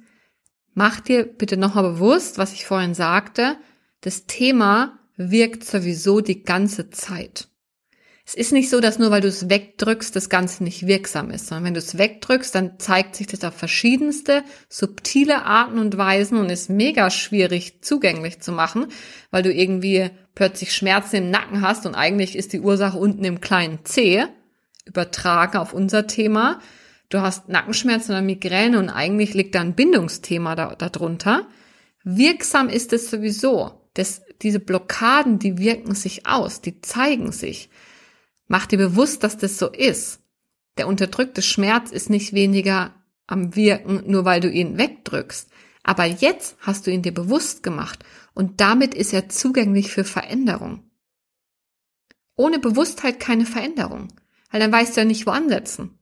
[0.75, 3.57] mach dir bitte nochmal bewusst, was ich vorhin sagte,
[4.03, 7.49] das Thema wirkt sowieso die ganze Zeit.
[8.25, 11.49] Es ist nicht so, dass nur weil du es wegdrückst, das Ganze nicht wirksam ist,
[11.49, 16.39] sondern wenn du es wegdrückst, dann zeigt sich das auf verschiedenste, subtile Arten und Weisen
[16.39, 18.87] und ist mega schwierig zugänglich zu machen,
[19.31, 23.41] weil du irgendwie plötzlich Schmerzen im Nacken hast und eigentlich ist die Ursache unten im
[23.41, 24.25] kleinen C,
[24.85, 26.61] übertragen auf unser Thema.
[27.09, 31.49] Du hast Nackenschmerzen oder Migräne und eigentlich liegt da ein Bindungsthema da, darunter.
[32.05, 33.73] Wirksam ist es sowieso.
[33.95, 37.71] Das, diese Blockaden, die wirken sich aus, die zeigen sich.
[38.49, 40.21] Mach dir bewusst, dass das so ist.
[40.79, 42.95] Der unterdrückte Schmerz ist nicht weniger
[43.27, 45.51] am Wirken, nur weil du ihn wegdrückst.
[45.83, 50.89] Aber jetzt hast du ihn dir bewusst gemacht und damit ist er zugänglich für Veränderung.
[52.37, 54.09] Ohne Bewusstheit keine Veränderung,
[54.51, 55.99] weil dann weißt du ja nicht, wo ansetzen.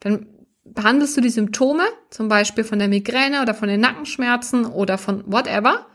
[0.00, 0.26] Dann
[0.64, 5.30] behandelst du die Symptome, zum Beispiel von der Migräne oder von den Nackenschmerzen oder von
[5.30, 5.86] whatever.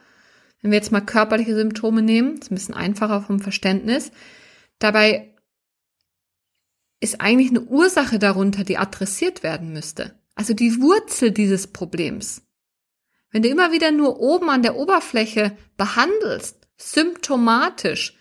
[0.61, 4.11] Wenn wir jetzt mal körperliche Symptome nehmen, ist ein bisschen einfacher vom Verständnis.
[4.79, 5.33] Dabei
[6.99, 10.19] ist eigentlich eine Ursache darunter, die adressiert werden müsste.
[10.35, 12.41] Also die Wurzel dieses Problems.
[13.31, 18.15] Wenn du immer wieder nur oben an der Oberfläche behandelst, symptomatisch,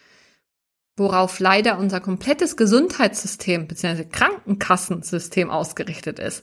[0.96, 4.04] worauf leider unser komplettes Gesundheitssystem bzw.
[4.04, 6.42] Krankenkassensystem ausgerichtet ist,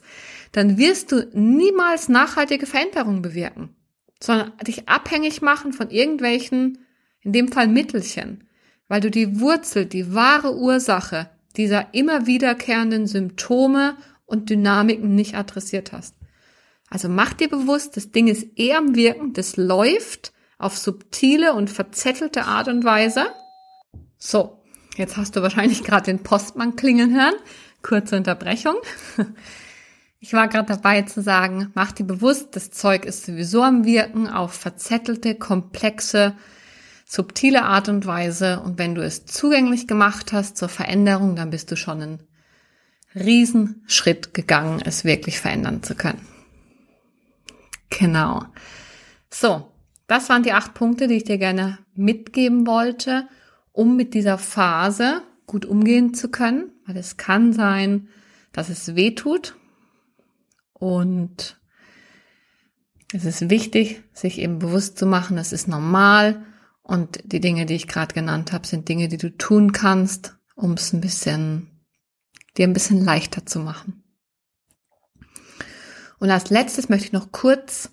[0.52, 3.76] dann wirst du niemals nachhaltige Veränderungen bewirken,
[4.24, 6.78] sondern dich abhängig machen von irgendwelchen,
[7.22, 8.48] in dem Fall Mittelchen,
[8.88, 13.96] weil du die Wurzel, die wahre Ursache dieser immer wiederkehrenden Symptome
[14.26, 16.16] und Dynamiken nicht adressiert hast.
[16.90, 21.70] Also mach dir bewusst, das Ding ist eher am Wirken, das läuft auf subtile und
[21.70, 23.26] verzettelte Art und Weise
[24.26, 24.64] so,
[24.96, 27.34] jetzt hast du wahrscheinlich gerade den Postmann klingeln hören.
[27.82, 28.76] Kurze Unterbrechung.
[30.24, 34.26] Ich war gerade dabei zu sagen, mach dir bewusst, das Zeug ist sowieso am Wirken
[34.26, 36.34] auf verzettelte, komplexe,
[37.04, 38.60] subtile Art und Weise.
[38.60, 42.22] Und wenn du es zugänglich gemacht hast zur Veränderung, dann bist du schon einen
[43.14, 46.26] Riesenschritt gegangen, es wirklich verändern zu können.
[47.90, 48.46] Genau.
[49.28, 49.70] So,
[50.06, 53.28] das waren die acht Punkte, die ich dir gerne mitgeben wollte
[53.72, 58.08] um mit dieser Phase gut umgehen zu können, weil es kann sein,
[58.52, 59.56] dass es weh tut
[60.74, 61.58] und
[63.12, 66.44] es ist wichtig, sich eben bewusst zu machen, es ist normal
[66.82, 70.72] und die Dinge, die ich gerade genannt habe, sind Dinge, die du tun kannst, um
[70.72, 71.70] es ein bisschen,
[72.56, 74.02] dir ein bisschen leichter zu machen.
[76.18, 77.90] Und als letztes möchte ich noch kurz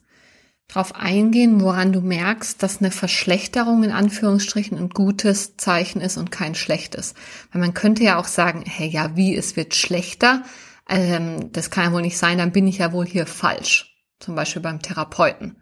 [0.68, 6.32] drauf eingehen, woran du merkst, dass eine Verschlechterung in Anführungsstrichen ein gutes Zeichen ist und
[6.32, 7.14] kein schlechtes.
[7.52, 10.44] Weil man könnte ja auch sagen, hey, ja, wie, es wird schlechter.
[10.92, 13.96] Ähm, das kann ja wohl nicht sein, dann bin ich ja wohl hier falsch.
[14.20, 15.56] Zum Beispiel beim Therapeuten.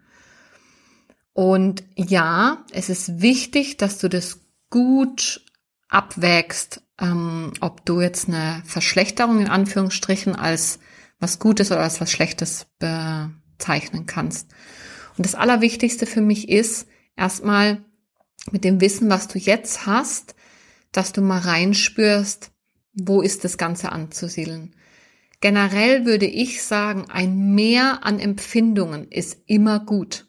[1.32, 5.46] Und ja, es ist wichtig, dass du das gut
[5.88, 10.80] abwägst, ähm, ob du jetzt eine Verschlechterung in Anführungsstrichen als
[11.20, 14.50] was Gutes oder als was Schlechtes bezeichnen kannst.
[15.16, 17.84] Und das Allerwichtigste für mich ist, erstmal
[18.50, 20.34] mit dem Wissen, was du jetzt hast,
[20.92, 22.50] dass du mal reinspürst,
[22.94, 24.74] wo ist das Ganze anzusiedeln.
[25.40, 30.26] Generell würde ich sagen, ein Mehr an Empfindungen ist immer gut.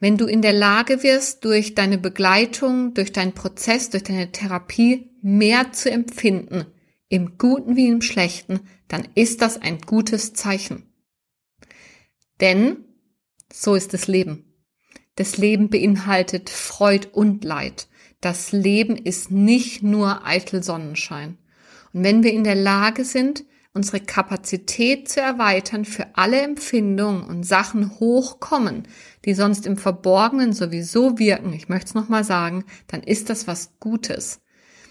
[0.00, 5.10] Wenn du in der Lage wirst, durch deine Begleitung, durch deinen Prozess, durch deine Therapie
[5.20, 6.66] mehr zu empfinden,
[7.08, 10.84] im Guten wie im Schlechten, dann ist das ein gutes Zeichen.
[12.40, 12.84] Denn
[13.52, 14.44] so ist das Leben.
[15.16, 17.88] Das Leben beinhaltet Freud und Leid.
[18.20, 21.38] Das Leben ist nicht nur eitel Sonnenschein.
[21.92, 23.44] Und wenn wir in der Lage sind,
[23.74, 28.88] unsere Kapazität zu erweitern für alle Empfindungen und Sachen hochkommen,
[29.24, 33.78] die sonst im Verborgenen sowieso wirken, ich möchte es nochmal sagen, dann ist das was
[33.78, 34.40] Gutes.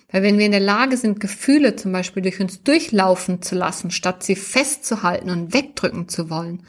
[0.09, 3.91] Weil wenn wir in der Lage sind, Gefühle zum Beispiel durch uns durchlaufen zu lassen,
[3.91, 6.65] statt sie festzuhalten und wegdrücken zu wollen,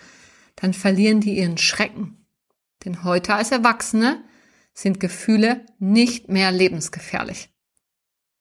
[0.56, 2.26] dann verlieren die ihren Schrecken.
[2.84, 4.24] Denn heute als Erwachsene
[4.72, 7.50] sind Gefühle nicht mehr lebensgefährlich.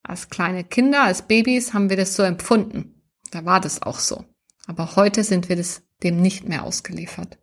[0.01, 2.96] Als kleine Kinder, als Babys haben wir das so empfunden.
[3.31, 4.25] Da war das auch so.
[4.67, 7.37] Aber heute sind wir das dem nicht mehr ausgeliefert.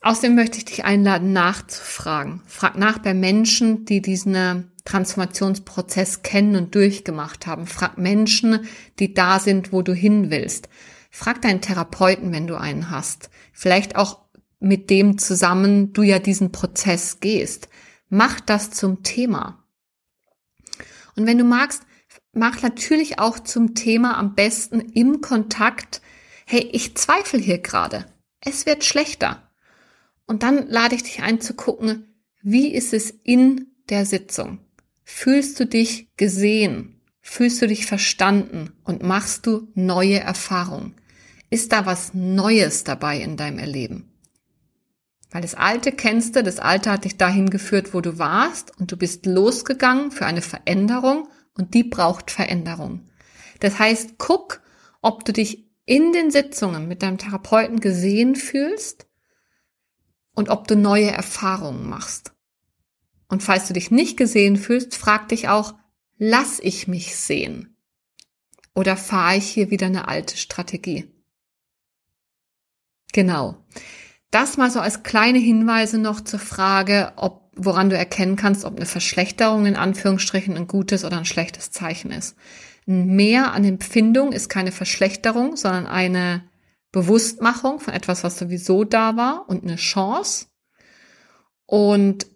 [0.00, 2.42] Außerdem möchte ich dich einladen, nachzufragen.
[2.46, 7.66] Frag nach bei Menschen, die diesen Transformationsprozess kennen und durchgemacht haben.
[7.66, 8.66] Frag Menschen,
[8.98, 10.68] die da sind, wo du hin willst.
[11.10, 13.30] Frag deinen Therapeuten, wenn du einen hast.
[13.52, 14.24] Vielleicht auch
[14.60, 17.68] mit dem zusammen du ja diesen Prozess gehst.
[18.10, 19.64] Mach das zum Thema.
[21.16, 21.82] Und wenn du magst,
[22.36, 26.00] mach natürlich auch zum Thema am besten im Kontakt,
[26.46, 28.06] hey, ich zweifle hier gerade.
[28.40, 29.50] Es wird schlechter.
[30.26, 34.58] Und dann lade ich dich ein zu gucken, wie ist es in der Sitzung?
[35.02, 37.00] Fühlst du dich gesehen?
[37.20, 38.72] Fühlst du dich verstanden?
[38.84, 40.94] Und machst du neue Erfahrungen?
[41.50, 44.10] Ist da was Neues dabei in deinem Erleben?
[45.30, 48.92] Weil das Alte kennst du, das Alte hat dich dahin geführt, wo du warst und
[48.92, 53.08] du bist losgegangen für eine Veränderung und die braucht Veränderung.
[53.60, 54.62] Das heißt, guck,
[55.00, 59.06] ob du dich in den Sitzungen mit deinem Therapeuten gesehen fühlst,
[60.34, 62.32] und ob du neue Erfahrungen machst.
[63.28, 65.74] Und falls du dich nicht gesehen fühlst, frag dich auch,
[66.18, 67.76] lass ich mich sehen?
[68.74, 71.10] Oder fahre ich hier wieder eine alte Strategie?
[73.12, 73.64] Genau.
[74.30, 78.76] Das mal so als kleine Hinweise noch zur Frage, ob, woran du erkennen kannst, ob
[78.76, 82.36] eine Verschlechterung in Anführungsstrichen ein gutes oder ein schlechtes Zeichen ist.
[82.86, 86.44] Ein Mehr an Empfindung ist keine Verschlechterung, sondern eine
[86.92, 90.46] Bewusstmachung von etwas, was sowieso da war und eine Chance.
[91.66, 92.26] Und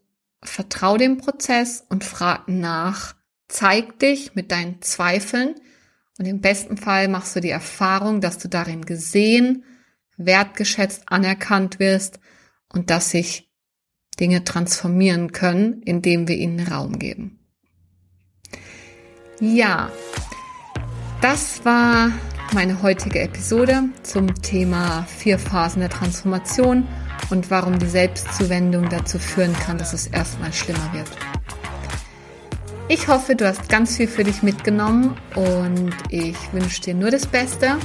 [0.42, 3.14] vertrau dem Prozess und frag nach.
[3.48, 5.54] Zeig dich mit deinen Zweifeln
[6.18, 9.64] und im besten Fall machst du die Erfahrung, dass du darin gesehen,
[10.16, 12.18] wertgeschätzt, anerkannt wirst
[12.68, 13.47] und dass sich
[14.20, 17.38] Dinge transformieren können, indem wir ihnen Raum geben.
[19.40, 19.90] Ja,
[21.20, 22.10] das war
[22.54, 26.86] meine heutige Episode zum Thema vier Phasen der Transformation
[27.30, 31.10] und warum die Selbstzuwendung dazu führen kann, dass es erstmal schlimmer wird.
[32.88, 37.26] Ich hoffe, du hast ganz viel für dich mitgenommen und ich wünsche dir nur das
[37.26, 37.76] Beste.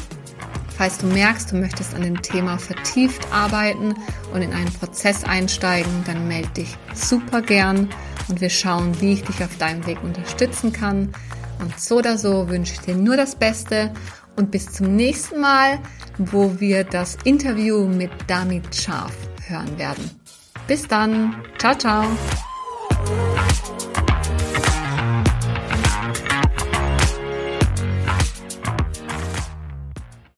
[0.84, 3.94] Falls du merkst, du möchtest an dem Thema vertieft arbeiten
[4.34, 7.88] und in einen Prozess einsteigen, dann melde dich super gern
[8.28, 11.14] und wir schauen, wie ich dich auf deinem Weg unterstützen kann.
[11.60, 13.94] Und so oder so wünsche ich dir nur das Beste
[14.36, 15.80] und bis zum nächsten Mal,
[16.18, 19.16] wo wir das Interview mit Damit Scharf
[19.48, 20.12] hören werden.
[20.68, 21.34] Bis dann.
[21.60, 22.04] Ciao, ciao.